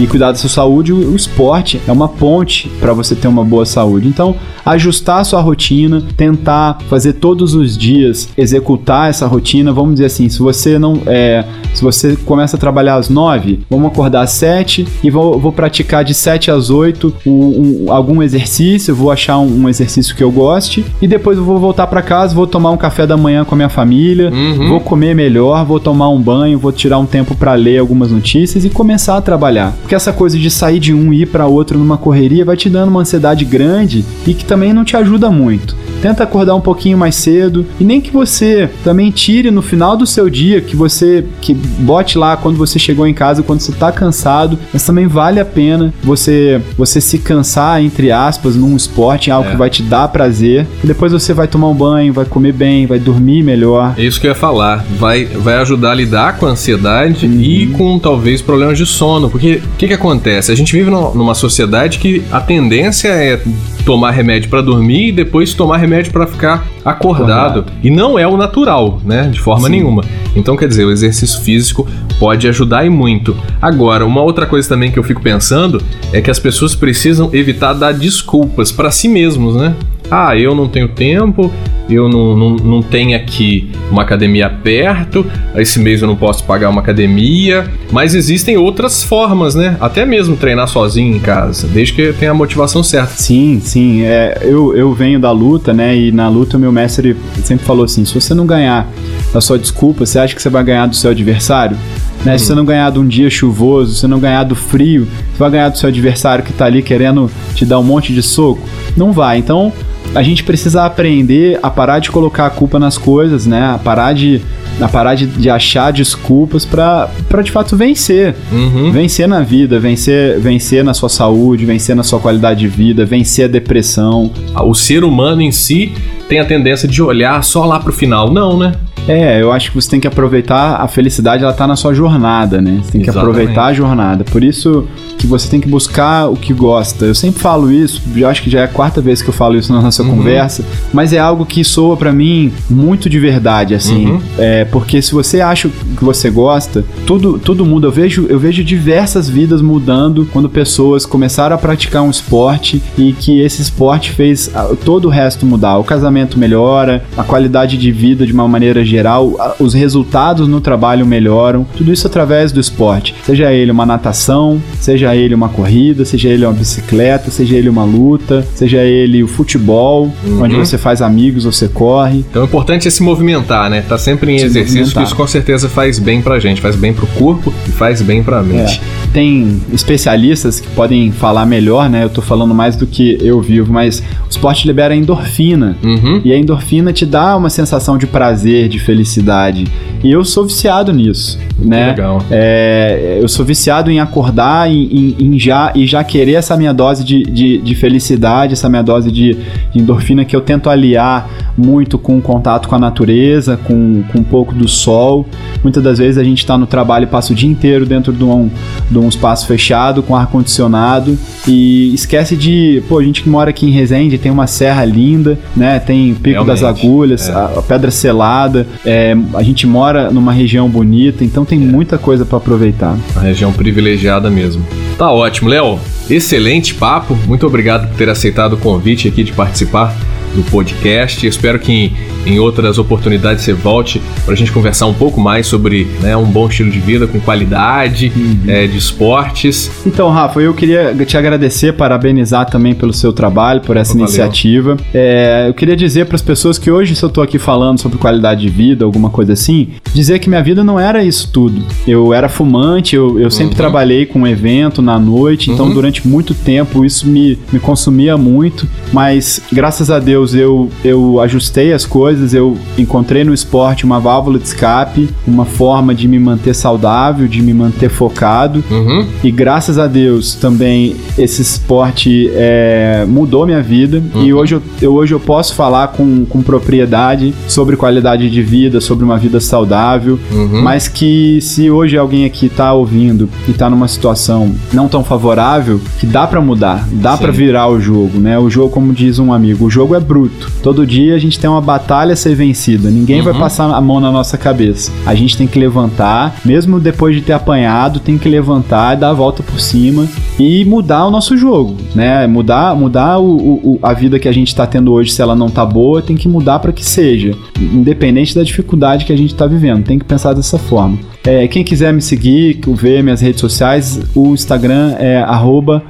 E 0.00 0.08
cuidar 0.08 0.32
da 0.32 0.34
sua 0.36 0.50
saúde, 0.50 0.92
o 0.92 1.14
esporte 1.14 1.80
é 1.86 1.92
uma 1.92 2.08
ponte 2.08 2.68
para 2.80 2.92
você 2.92 3.14
ter 3.14 3.28
uma 3.28 3.44
boa 3.44 3.64
saúde. 3.64 4.08
Então, 4.08 4.34
ajustar 4.66 5.20
a 5.20 5.24
sua 5.24 5.40
rotina, 5.40 6.02
tentar 6.16 6.78
fazer 6.90 7.12
todos 7.14 7.54
os 7.54 7.78
dias, 7.78 8.28
executar 8.36 9.08
essa 9.08 9.24
rotina. 9.26 9.72
Vamos 9.72 9.94
dizer 9.94 10.06
assim, 10.06 10.28
se 10.28 10.40
você 10.40 10.80
não 10.80 11.00
é, 11.06 11.44
se 11.72 11.80
você 11.80 12.16
começa 12.16 12.56
a 12.56 12.58
trabalhar 12.58 12.96
às 12.96 13.08
9, 13.08 13.60
vamos 13.70 13.86
acordar 13.86 14.22
às 14.22 14.30
7 14.30 14.84
e 15.02 15.10
vou, 15.10 15.38
vou 15.38 15.52
praticar 15.52 16.02
de 16.02 16.12
7 16.12 16.50
às 16.50 16.70
8 16.70 17.14
um- 17.24 17.84
um- 17.86 17.92
algum 17.92 18.20
exercício, 18.20 18.92
vou 18.96 19.12
achar 19.12 19.38
um, 19.38 19.62
um 19.62 19.68
exercício 19.68 20.16
que 20.16 20.24
eu 20.24 20.30
goste 20.32 20.84
e 21.00 21.06
depois 21.06 21.38
eu 21.38 21.44
vou 21.44 21.58
voltar 21.60 21.86
para 21.86 22.02
casa, 22.02 22.34
vou 22.34 22.48
tomar 22.48 22.72
um 22.72 22.76
café 22.76 23.06
da 23.06 23.16
manhã 23.16 23.44
com 23.44 23.54
a 23.54 23.56
minha 23.56 23.68
família, 23.68 24.28
Uhum. 24.30 24.68
vou 24.70 24.80
comer 24.80 25.14
melhor, 25.14 25.64
vou 25.64 25.78
tomar 25.78 26.08
um 26.08 26.20
banho, 26.20 26.58
vou 26.58 26.72
tirar 26.72 26.98
um 26.98 27.06
tempo 27.06 27.36
para 27.36 27.54
ler 27.54 27.78
algumas 27.78 28.10
notícias 28.10 28.64
e 28.64 28.70
começar 28.70 29.16
a 29.16 29.20
trabalhar. 29.20 29.72
Porque 29.84 29.94
essa 29.94 30.14
coisa 30.14 30.38
de 30.38 30.50
sair 30.50 30.80
de 30.80 30.94
um 30.94 31.12
e 31.12 31.22
ir 31.22 31.26
para 31.26 31.46
outro 31.46 31.78
numa 31.78 31.98
correria 31.98 32.42
vai 32.42 32.56
te 32.56 32.70
dando 32.70 32.88
uma 32.88 33.00
ansiedade 33.00 33.44
grande 33.44 34.02
e 34.26 34.32
que 34.32 34.42
também 34.42 34.72
não 34.72 34.82
te 34.82 34.96
ajuda 34.96 35.30
muito. 35.30 35.76
Tenta 36.00 36.22
acordar 36.24 36.54
um 36.54 36.60
pouquinho 36.60 36.96
mais 36.96 37.14
cedo 37.16 37.66
e 37.78 37.84
nem 37.84 38.00
que 38.00 38.10
você 38.10 38.68
também 38.82 39.10
tire 39.10 39.50
no 39.50 39.60
final 39.60 39.94
do 39.94 40.06
seu 40.06 40.30
dia, 40.30 40.60
que 40.62 40.74
você 40.74 41.24
que 41.42 41.52
bote 41.52 42.16
lá 42.16 42.34
quando 42.34 42.56
você 42.56 42.78
chegou 42.78 43.06
em 43.06 43.12
casa, 43.14 43.42
quando 43.42 43.60
você 43.60 43.72
tá 43.72 43.92
cansado, 43.92 44.58
mas 44.72 44.82
também 44.84 45.06
vale 45.06 45.38
a 45.38 45.44
pena 45.44 45.92
você 46.02 46.60
você 46.78 46.98
se 47.00 47.18
cansar 47.18 47.82
entre 47.82 48.10
aspas 48.10 48.56
num 48.56 48.74
esporte, 48.76 49.28
em 49.28 49.32
algo 49.32 49.48
É. 49.48 49.52
que 49.52 49.56
vai 49.58 49.68
te 49.68 49.82
dar 49.82 50.08
prazer. 50.08 50.66
E 50.82 50.86
depois 50.86 51.12
você 51.12 51.34
vai 51.34 51.46
tomar 51.46 51.68
um 51.68 51.74
banho, 51.74 52.10
vai 52.12 52.24
comer 52.24 52.52
bem, 52.52 52.86
vai 52.86 52.98
dormir 52.98 53.42
melhor. 53.42 53.94
É 53.98 54.02
isso 54.02 54.18
que 54.18 54.26
eu 54.26 54.30
ia 54.30 54.34
falar. 54.34 54.82
Vai, 54.98 55.24
vai 55.26 55.56
ajudar 55.58 55.90
a 55.92 55.94
lidar 55.94 56.38
com 56.38 56.46
a 56.46 56.50
ansiedade 56.50 57.26
e 57.26 57.66
com 57.68 57.98
talvez 57.98 58.40
problemas 58.40 58.78
de 58.78 58.86
sono. 58.86 59.28
Porque 59.30 59.60
o 59.74 59.76
que, 59.76 59.88
que 59.88 59.92
acontece? 59.92 60.52
A 60.52 60.54
gente 60.54 60.72
vive 60.72 60.88
numa 60.88 61.34
sociedade 61.34 61.98
que 61.98 62.22
a 62.30 62.40
tendência 62.40 63.08
é 63.08 63.42
tomar 63.84 64.12
remédio 64.12 64.48
pra 64.48 64.60
dormir 64.60 65.08
e 65.08 65.12
depois 65.12 65.52
tomar 65.52 65.78
remédio 65.78 66.12
pra 66.12 66.28
ficar 66.28 66.64
acordado. 66.84 67.60
Acordado. 67.60 67.72
E 67.82 67.90
não 67.90 68.16
é 68.16 68.26
o 68.26 68.36
natural, 68.36 69.00
né? 69.04 69.28
De 69.32 69.40
forma 69.40 69.66
Sim. 69.66 69.72
nenhuma. 69.72 70.04
Então, 70.36 70.56
quer 70.56 70.68
dizer, 70.68 70.84
o 70.84 70.92
exercício 70.92 71.40
físico 71.40 71.88
pode 72.20 72.46
ajudar 72.46 72.86
e 72.86 72.88
muito. 72.88 73.36
Agora, 73.60 74.06
uma 74.06 74.22
outra 74.22 74.46
coisa 74.46 74.68
também 74.68 74.92
que 74.92 74.98
eu 74.98 75.02
fico 75.02 75.20
pensando 75.20 75.82
é 76.12 76.20
que 76.20 76.30
as 76.30 76.38
pessoas 76.38 76.76
precisam 76.76 77.28
evitar 77.32 77.72
dar 77.72 77.92
desculpas 77.92 78.70
pra 78.70 78.92
si 78.92 79.08
mesmos, 79.08 79.56
né? 79.56 79.74
Ah, 80.10 80.36
eu 80.36 80.54
não 80.54 80.68
tenho 80.68 80.88
tempo, 80.88 81.52
eu 81.88 82.08
não, 82.08 82.36
não, 82.36 82.50
não 82.56 82.82
tenho 82.82 83.16
aqui 83.16 83.70
uma 83.90 84.02
academia 84.02 84.48
perto, 84.48 85.26
esse 85.56 85.78
mês 85.78 86.02
eu 86.02 86.08
não 86.08 86.16
posso 86.16 86.44
pagar 86.44 86.68
uma 86.70 86.80
academia, 86.80 87.70
mas 87.90 88.14
existem 88.14 88.56
outras 88.56 89.02
formas, 89.02 89.54
né? 89.54 89.76
Até 89.80 90.04
mesmo 90.04 90.36
treinar 90.36 90.68
sozinho 90.68 91.14
em 91.14 91.18
casa, 91.18 91.66
desde 91.66 91.94
que 91.94 92.12
tenha 92.12 92.30
a 92.30 92.34
motivação 92.34 92.82
certa. 92.82 93.14
Sim, 93.14 93.60
sim. 93.62 94.02
É, 94.02 94.38
eu, 94.42 94.76
eu 94.76 94.92
venho 94.92 95.18
da 95.18 95.30
luta, 95.30 95.72
né? 95.72 95.96
E 95.96 96.12
na 96.12 96.28
luta 96.28 96.56
o 96.56 96.60
meu 96.60 96.72
mestre 96.72 97.16
sempre 97.42 97.64
falou 97.64 97.84
assim: 97.84 98.04
se 98.04 98.14
você 98.14 98.34
não 98.34 98.46
ganhar 98.46 98.86
da 99.32 99.40
sua 99.40 99.58
desculpa, 99.58 100.06
você 100.06 100.18
acha 100.18 100.34
que 100.34 100.42
você 100.42 100.50
vai 100.50 100.64
ganhar 100.64 100.86
do 100.86 100.96
seu 100.96 101.10
adversário? 101.10 101.76
Né? 102.24 102.38
Se 102.38 102.46
você 102.46 102.54
não 102.54 102.64
ganhar 102.64 102.90
de 102.90 102.98
um 102.98 103.06
dia 103.06 103.28
chuvoso, 103.28 103.94
se 103.94 104.00
você 104.00 104.06
não 104.06 104.18
ganhar 104.18 104.44
do 104.44 104.54
frio, 104.54 105.06
você 105.32 105.38
vai 105.38 105.50
ganhar 105.50 105.68
do 105.68 105.76
seu 105.76 105.88
adversário 105.88 106.42
que 106.42 106.52
tá 106.52 106.64
ali 106.64 106.82
querendo 106.82 107.30
te 107.54 107.66
dar 107.66 107.78
um 107.78 107.82
monte 107.82 108.14
de 108.14 108.22
soco? 108.22 108.62
Não 108.96 109.12
vai. 109.12 109.38
Então 109.38 109.72
a 110.14 110.22
gente 110.22 110.44
precisa 110.44 110.84
aprender 110.84 111.58
a 111.62 111.70
parar 111.70 111.98
de 111.98 112.10
colocar 112.10 112.46
a 112.46 112.50
culpa 112.50 112.78
nas 112.78 112.96
coisas, 112.96 113.46
né? 113.46 113.74
A 113.74 113.78
parar 113.78 114.12
de, 114.12 114.40
a 114.80 114.88
parar 114.88 115.14
de, 115.14 115.26
de 115.26 115.50
achar 115.50 115.92
desculpas 115.92 116.64
pra 116.64 117.08
de 117.42 117.50
fato 117.50 117.76
vencer. 117.76 118.34
Uhum. 118.52 118.92
Vencer 118.92 119.26
na 119.26 119.40
vida, 119.40 119.80
vencer, 119.80 120.38
vencer 120.38 120.84
na 120.84 120.94
sua 120.94 121.08
saúde, 121.08 121.64
vencer 121.64 121.96
na 121.96 122.02
sua 122.02 122.20
qualidade 122.20 122.60
de 122.60 122.68
vida, 122.68 123.04
vencer 123.04 123.46
a 123.46 123.48
depressão. 123.48 124.30
O 124.64 124.74
ser 124.74 125.04
humano 125.04 125.42
em 125.42 125.50
si 125.50 125.92
tem 126.28 126.38
a 126.38 126.44
tendência 126.44 126.88
de 126.88 127.02
olhar 127.02 127.42
só 127.42 127.64
lá 127.64 127.80
pro 127.80 127.92
final. 127.92 128.32
Não, 128.32 128.58
né? 128.58 128.72
É, 129.06 129.40
eu 129.40 129.52
acho 129.52 129.70
que 129.70 129.74
você 129.80 129.90
tem 129.90 130.00
que 130.00 130.06
aproveitar 130.08 130.76
a 130.80 130.88
felicidade, 130.88 131.42
ela 131.44 131.52
tá 131.52 131.66
na 131.66 131.76
sua 131.76 131.92
jornada, 131.92 132.60
né? 132.60 132.80
Você 132.82 132.92
tem 132.92 133.00
que 133.02 133.10
Exatamente. 133.10 133.30
aproveitar 133.36 133.64
a 133.66 133.72
jornada. 133.74 134.24
Por 134.24 134.42
isso 134.42 134.88
que 135.18 135.26
você 135.26 135.48
tem 135.48 135.60
que 135.60 135.68
buscar 135.68 136.26
o 136.30 136.36
que 136.36 136.52
gosta. 136.54 137.04
Eu 137.04 137.14
sempre 137.14 137.40
falo 137.40 137.70
isso, 137.70 138.00
eu 138.16 138.28
acho 138.28 138.42
que 138.42 138.48
já 138.50 138.60
é 138.60 138.64
a 138.64 138.68
quarta 138.68 139.00
vez 139.02 139.20
que 139.20 139.28
eu 139.28 139.34
falo 139.34 139.56
isso 139.56 139.72
na 139.72 139.82
nossa 139.82 140.02
Uhum. 140.02 140.16
conversa, 140.16 140.64
mas 140.92 141.12
é 141.12 141.18
algo 141.18 141.44
que 141.44 141.62
soa 141.64 141.96
pra 141.96 142.12
mim 142.12 142.52
muito 142.70 143.08
de 143.10 143.18
verdade, 143.18 143.74
assim. 143.74 144.06
Uhum. 144.12 144.20
É, 144.38 144.64
porque 144.66 145.00
se 145.02 145.12
você 145.12 145.40
acha 145.40 145.68
que 145.94 146.04
você 146.04 146.30
gosta, 146.30 146.84
tudo, 147.06 147.38
tudo 147.38 147.64
muda. 147.64 147.86
Eu 147.86 147.92
vejo, 147.92 148.26
eu 148.28 148.38
vejo 148.38 148.62
diversas 148.64 149.28
vidas 149.28 149.60
mudando 149.60 150.28
quando 150.32 150.48
pessoas 150.48 151.06
começaram 151.06 151.54
a 151.54 151.58
praticar 151.58 152.02
um 152.02 152.10
esporte 152.10 152.82
e 152.98 153.12
que 153.12 153.40
esse 153.40 153.62
esporte 153.62 154.10
fez 154.12 154.50
ah, 154.54 154.74
todo 154.84 155.06
o 155.06 155.10
resto 155.10 155.46
mudar. 155.46 155.78
O 155.78 155.84
casamento 155.84 156.38
melhora, 156.38 157.04
a 157.16 157.22
qualidade 157.22 157.76
de 157.76 157.90
vida 157.92 158.26
de 158.26 158.32
uma 158.32 158.46
maneira 158.48 158.84
geral, 158.84 159.54
os 159.58 159.74
resultados 159.74 160.48
no 160.48 160.60
trabalho 160.60 161.06
melhoram. 161.06 161.66
Tudo 161.76 161.92
isso 161.92 162.06
através 162.06 162.52
do 162.52 162.60
esporte. 162.60 163.14
Seja 163.24 163.52
ele 163.52 163.70
uma 163.70 163.86
natação, 163.86 164.60
seja 164.80 165.14
ele 165.14 165.34
uma 165.34 165.48
corrida, 165.48 166.04
seja 166.04 166.28
ele 166.28 166.44
uma 166.44 166.52
bicicleta, 166.52 167.30
seja 167.30 167.56
ele 167.56 167.68
uma 167.68 167.84
luta, 167.84 168.46
seja 168.54 168.78
ele 168.82 169.22
o 169.22 169.28
futebol, 169.28 170.12
Uhum. 170.24 170.42
onde 170.42 170.56
você 170.56 170.78
faz 170.78 171.00
amigos, 171.02 171.44
você 171.44 171.68
corre. 171.68 172.24
Então 172.30 172.42
o 172.42 172.44
importante 172.44 172.88
é 172.88 172.90
se 172.90 173.02
movimentar, 173.02 173.68
né? 173.68 173.82
Tá 173.88 173.98
sempre 173.98 174.32
em 174.32 174.38
Se 174.38 174.46
exercício, 174.46 174.94
que 174.96 175.02
isso 175.02 175.14
com 175.14 175.26
certeza 175.26 175.68
faz 175.68 175.83
bem 175.98 176.20
pra 176.22 176.38
gente, 176.40 176.60
faz 176.60 176.74
bem 176.76 176.92
pro 176.92 177.06
corpo 177.08 177.52
e 177.66 177.70
faz 177.70 178.00
bem 178.02 178.22
pra 178.22 178.42
mente. 178.42 178.80
É. 178.80 179.04
Tem 179.12 179.60
especialistas 179.72 180.58
que 180.60 180.68
podem 180.68 181.12
falar 181.12 181.46
melhor, 181.46 181.88
né? 181.88 182.04
Eu 182.04 182.08
tô 182.10 182.20
falando 182.22 182.54
mais 182.54 182.74
do 182.76 182.86
que 182.86 183.18
eu 183.20 183.40
vivo, 183.40 183.72
mas 183.72 184.00
o 184.26 184.30
esporte 184.30 184.66
libera 184.66 184.94
endorfina. 184.94 185.76
Uhum. 185.82 186.20
E 186.24 186.32
a 186.32 186.38
endorfina 186.38 186.92
te 186.92 187.04
dá 187.06 187.36
uma 187.36 187.50
sensação 187.50 187.96
de 187.98 188.06
prazer, 188.06 188.68
de 188.68 188.78
felicidade. 188.78 189.66
E 190.02 190.10
eu 190.10 190.24
sou 190.24 190.44
viciado 190.44 190.92
nisso, 190.92 191.38
né? 191.58 191.88
legal. 191.88 192.22
É, 192.30 193.18
eu 193.20 193.28
sou 193.28 193.44
viciado 193.44 193.90
em 193.90 194.00
acordar 194.00 194.70
em, 194.70 194.82
em- 194.84 195.16
em 195.34 195.38
já, 195.38 195.72
e 195.74 195.86
já 195.86 196.02
querer 196.02 196.32
essa 196.34 196.56
minha 196.56 196.72
dose 196.74 197.04
de, 197.04 197.22
de, 197.22 197.58
de 197.58 197.74
felicidade, 197.74 198.52
essa 198.54 198.68
minha 198.68 198.82
dose 198.82 199.10
de, 199.10 199.34
de 199.72 199.80
endorfina 199.80 200.24
que 200.24 200.34
eu 200.34 200.40
tento 200.40 200.68
aliar 200.68 201.28
muito 201.56 201.98
com 201.98 202.18
o 202.18 202.20
contato 202.22 202.68
com 202.68 202.74
a 202.74 202.78
natureza, 202.78 203.56
com, 203.64 204.02
com 204.12 204.18
um 204.18 204.24
pouco 204.24 204.54
do 204.54 204.66
sol. 204.68 205.26
Muitas 205.74 205.82
das 205.82 205.98
vezes 205.98 206.18
a 206.18 206.22
gente 206.22 206.38
está 206.38 206.56
no 206.56 206.66
trabalho 206.66 207.02
e 207.02 207.06
passa 207.08 207.32
o 207.32 207.34
dia 207.36 207.50
inteiro 207.50 207.84
dentro 207.84 208.12
de 208.12 208.22
um, 208.22 208.48
de 208.88 208.96
um 208.96 209.08
espaço 209.08 209.44
fechado, 209.44 210.04
com 210.04 210.14
ar-condicionado, 210.14 211.18
e 211.48 211.92
esquece 211.92 212.36
de. 212.36 212.80
Pô, 212.88 213.00
a 213.00 213.02
gente 213.02 213.24
que 213.24 213.28
mora 213.28 213.50
aqui 213.50 213.66
em 213.66 213.70
Resende 213.70 214.16
tem 214.16 214.30
uma 214.30 214.46
serra 214.46 214.84
linda, 214.84 215.36
né? 215.56 215.80
Tem 215.80 216.14
Pico 216.14 216.44
das 216.44 216.60
Realmente, 216.60 216.86
Agulhas, 216.86 217.28
é. 217.28 217.32
a, 217.32 217.44
a 217.56 217.62
Pedra 217.62 217.90
Selada. 217.90 218.68
é, 218.86 219.16
a 219.34 219.42
gente 219.42 219.66
mora 219.66 220.12
numa 220.12 220.32
região 220.32 220.68
bonita, 220.68 221.24
então 221.24 221.44
tem 221.44 221.58
muita 221.58 221.98
coisa 221.98 222.24
para 222.24 222.38
aproveitar. 222.38 222.96
Uma 223.16 223.22
região 223.22 223.52
privilegiada 223.52 224.30
mesmo. 224.30 224.64
Tá 224.96 225.10
ótimo, 225.10 225.48
Léo. 225.48 225.80
Excelente 226.08 226.72
papo. 226.72 227.18
Muito 227.26 227.44
obrigado 227.48 227.88
por 227.88 227.96
ter 227.96 228.08
aceitado 228.08 228.52
o 228.52 228.58
convite 228.58 229.08
aqui 229.08 229.24
de 229.24 229.32
participar 229.32 229.92
do 230.34 230.42
podcast. 230.50 231.26
Espero 231.26 231.58
que 231.58 231.72
em, 231.72 231.96
em, 232.26 232.38
outras 232.38 232.78
oportunidades 232.78 233.44
você 233.44 233.52
volte 233.52 234.00
para 234.24 234.34
a 234.34 234.36
gente 234.36 234.52
conversar 234.52 234.86
um 234.86 234.94
pouco 234.94 235.20
mais 235.20 235.46
sobre 235.46 235.86
né, 236.00 236.16
um 236.16 236.24
bom 236.24 236.48
estilo 236.48 236.70
de 236.70 236.78
vida 236.78 237.06
com 237.06 237.20
qualidade 237.20 238.12
uhum. 238.14 238.38
é, 238.46 238.66
de 238.66 238.76
esportes. 238.76 239.70
Então, 239.86 240.10
Rafa, 240.10 240.40
eu 240.40 240.54
queria 240.54 240.94
te 241.06 241.16
agradecer, 241.16 241.72
parabenizar 241.72 242.46
também 242.46 242.74
pelo 242.74 242.92
seu 242.92 243.12
trabalho, 243.12 243.60
por 243.60 243.76
essa 243.76 243.92
Valeu. 243.92 244.06
iniciativa. 244.06 244.76
É, 244.92 245.46
eu 245.48 245.54
queria 245.54 245.76
dizer 245.76 246.06
para 246.06 246.16
as 246.16 246.22
pessoas 246.22 246.58
que 246.58 246.70
hoje, 246.70 246.94
se 246.94 247.02
eu 247.02 247.08
estou 247.08 247.22
aqui 247.22 247.38
falando 247.38 247.80
sobre 247.80 247.98
qualidade 247.98 248.40
de 248.40 248.48
vida, 248.48 248.84
alguma 248.84 249.10
coisa 249.10 249.32
assim, 249.32 249.68
dizer 249.92 250.18
que 250.18 250.28
minha 250.28 250.42
vida 250.42 250.64
não 250.64 250.78
era 250.78 251.04
isso 251.04 251.30
tudo. 251.32 251.62
Eu 251.86 252.12
era 252.12 252.28
fumante, 252.28 252.96
eu, 252.96 253.18
eu 253.18 253.30
sempre 253.30 253.52
uhum. 253.52 253.56
trabalhei 253.56 254.06
com 254.06 254.20
um 254.20 254.26
evento 254.26 254.82
na 254.82 254.98
noite, 254.98 255.50
então 255.50 255.66
uhum. 255.66 255.74
durante 255.74 256.06
muito 256.06 256.34
tempo 256.34 256.84
isso 256.84 257.06
me, 257.06 257.38
me 257.52 257.58
consumia 257.58 258.16
muito, 258.16 258.66
mas 258.92 259.40
graças 259.52 259.90
a 259.90 259.98
Deus 259.98 260.23
Deus, 260.24 260.34
eu, 260.34 260.70
eu 260.84 261.20
ajustei 261.20 261.72
as 261.72 261.84
coisas, 261.84 262.32
eu 262.32 262.56
encontrei 262.78 263.24
no 263.24 263.34
esporte 263.34 263.84
uma 263.84 264.00
válvula 264.00 264.38
de 264.38 264.46
escape, 264.46 265.10
uma 265.26 265.44
forma 265.44 265.94
de 265.94 266.08
me 266.08 266.18
manter 266.18 266.54
saudável, 266.54 267.28
de 267.28 267.42
me 267.42 267.52
manter 267.52 267.90
focado. 267.90 268.64
Uhum. 268.70 269.06
E 269.22 269.30
graças 269.30 269.78
a 269.78 269.86
Deus 269.86 270.34
também 270.34 270.96
esse 271.18 271.42
esporte 271.42 272.30
é, 272.32 273.04
mudou 273.06 273.44
minha 273.44 273.62
vida. 273.62 274.02
Uhum. 274.14 274.24
E 274.24 274.32
hoje 274.32 274.54
eu, 274.54 274.62
eu, 274.80 274.94
hoje 274.94 275.12
eu 275.12 275.20
posso 275.20 275.54
falar 275.54 275.88
com, 275.88 276.24
com 276.24 276.42
propriedade 276.42 277.34
sobre 277.46 277.76
qualidade 277.76 278.30
de 278.30 278.42
vida, 278.42 278.80
sobre 278.80 279.04
uma 279.04 279.18
vida 279.18 279.40
saudável. 279.40 280.18
Uhum. 280.32 280.62
Mas 280.62 280.88
que 280.88 281.40
se 281.40 281.70
hoje 281.70 281.98
alguém 281.98 282.24
aqui 282.24 282.46
está 282.46 282.72
ouvindo 282.72 283.28
e 283.46 283.50
está 283.50 283.68
numa 283.68 283.88
situação 283.88 284.52
não 284.72 284.88
tão 284.88 285.04
favorável, 285.04 285.80
que 285.98 286.06
dá 286.06 286.26
para 286.26 286.40
mudar, 286.40 286.86
dá 286.92 287.16
para 287.16 287.32
virar 287.32 287.68
o 287.68 287.80
jogo, 287.80 288.18
né? 288.18 288.38
O 288.38 288.48
jogo, 288.48 288.70
como 288.70 288.92
diz 288.92 289.18
um 289.18 289.32
amigo, 289.32 289.66
o 289.66 289.70
jogo 289.70 289.94
é 289.94 290.00
bruto. 290.14 290.48
Todo 290.62 290.86
dia 290.86 291.16
a 291.16 291.18
gente 291.18 291.40
tem 291.40 291.50
uma 291.50 291.60
batalha 291.60 292.12
a 292.12 292.16
ser 292.16 292.36
vencida. 292.36 292.88
Ninguém 292.88 293.18
uhum. 293.18 293.24
vai 293.24 293.34
passar 293.34 293.68
a 293.68 293.80
mão 293.80 293.98
na 293.98 294.12
nossa 294.12 294.38
cabeça. 294.38 294.92
A 295.04 295.14
gente 295.14 295.36
tem 295.36 295.46
que 295.46 295.58
levantar, 295.58 296.36
mesmo 296.44 296.78
depois 296.78 297.16
de 297.16 297.22
ter 297.22 297.32
apanhado, 297.32 297.98
tem 297.98 298.16
que 298.16 298.28
levantar, 298.28 298.94
dar 298.94 299.10
a 299.10 299.12
volta 299.12 299.42
por 299.42 299.60
cima 299.60 300.06
e 300.38 300.64
mudar 300.64 301.06
o 301.06 301.10
nosso 301.10 301.36
jogo, 301.36 301.76
né? 301.94 302.26
Mudar, 302.28 302.76
mudar 302.76 303.18
o, 303.18 303.34
o 303.74 303.78
a 303.82 303.92
vida 303.92 304.18
que 304.20 304.28
a 304.28 304.32
gente 304.32 304.48
está 304.48 304.66
tendo 304.66 304.92
hoje, 304.92 305.10
se 305.10 305.20
ela 305.20 305.34
não 305.34 305.50
tá 305.50 305.66
boa, 305.66 306.00
tem 306.00 306.16
que 306.16 306.28
mudar 306.28 306.60
para 306.60 306.72
que 306.72 306.84
seja, 306.84 307.34
independente 307.60 308.34
da 308.34 308.44
dificuldade 308.44 309.04
que 309.04 309.12
a 309.12 309.18
gente 309.18 309.32
está 309.32 309.46
vivendo. 309.46 309.84
Tem 309.84 309.98
que 309.98 310.04
pensar 310.04 310.32
dessa 310.32 310.58
forma. 310.58 311.13
É, 311.26 311.48
quem 311.48 311.64
quiser 311.64 311.90
me 311.90 312.02
seguir, 312.02 312.60
ver 312.74 313.02
minhas 313.02 313.22
redes 313.22 313.40
sociais, 313.40 313.98
o 314.14 314.34
Instagram 314.34 314.94
é 314.98 315.24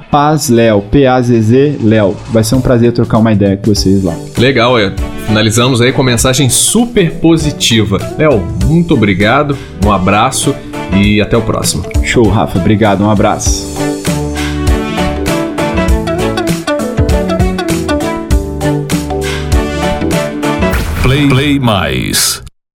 pazleo, 0.09 0.81
P-A-Z-Z, 0.83 1.79
Léo. 1.83 2.15
Vai 2.31 2.41
ser 2.41 2.55
um 2.55 2.61
prazer 2.61 2.93
trocar 2.93 3.17
uma 3.17 3.33
ideia 3.33 3.57
com 3.57 3.73
vocês 3.73 4.01
lá. 4.01 4.15
Legal, 4.37 4.79
é. 4.79 4.93
Finalizamos 5.27 5.81
aí 5.81 5.91
com 5.91 6.01
mensagem 6.03 6.47
super 6.49 7.11
positiva. 7.15 7.97
Léo, 8.17 8.41
muito 8.65 8.93
obrigado, 8.93 9.57
um 9.85 9.91
abraço 9.91 10.55
e 10.95 11.19
até 11.19 11.35
o 11.35 11.41
próximo. 11.41 11.83
Show, 12.01 12.29
Rafa. 12.29 12.57
Obrigado, 12.57 13.03
um 13.03 13.09
abraço. 13.09 13.75
Play, 21.03 21.27
Play 21.27 21.59
Mais. 21.59 22.44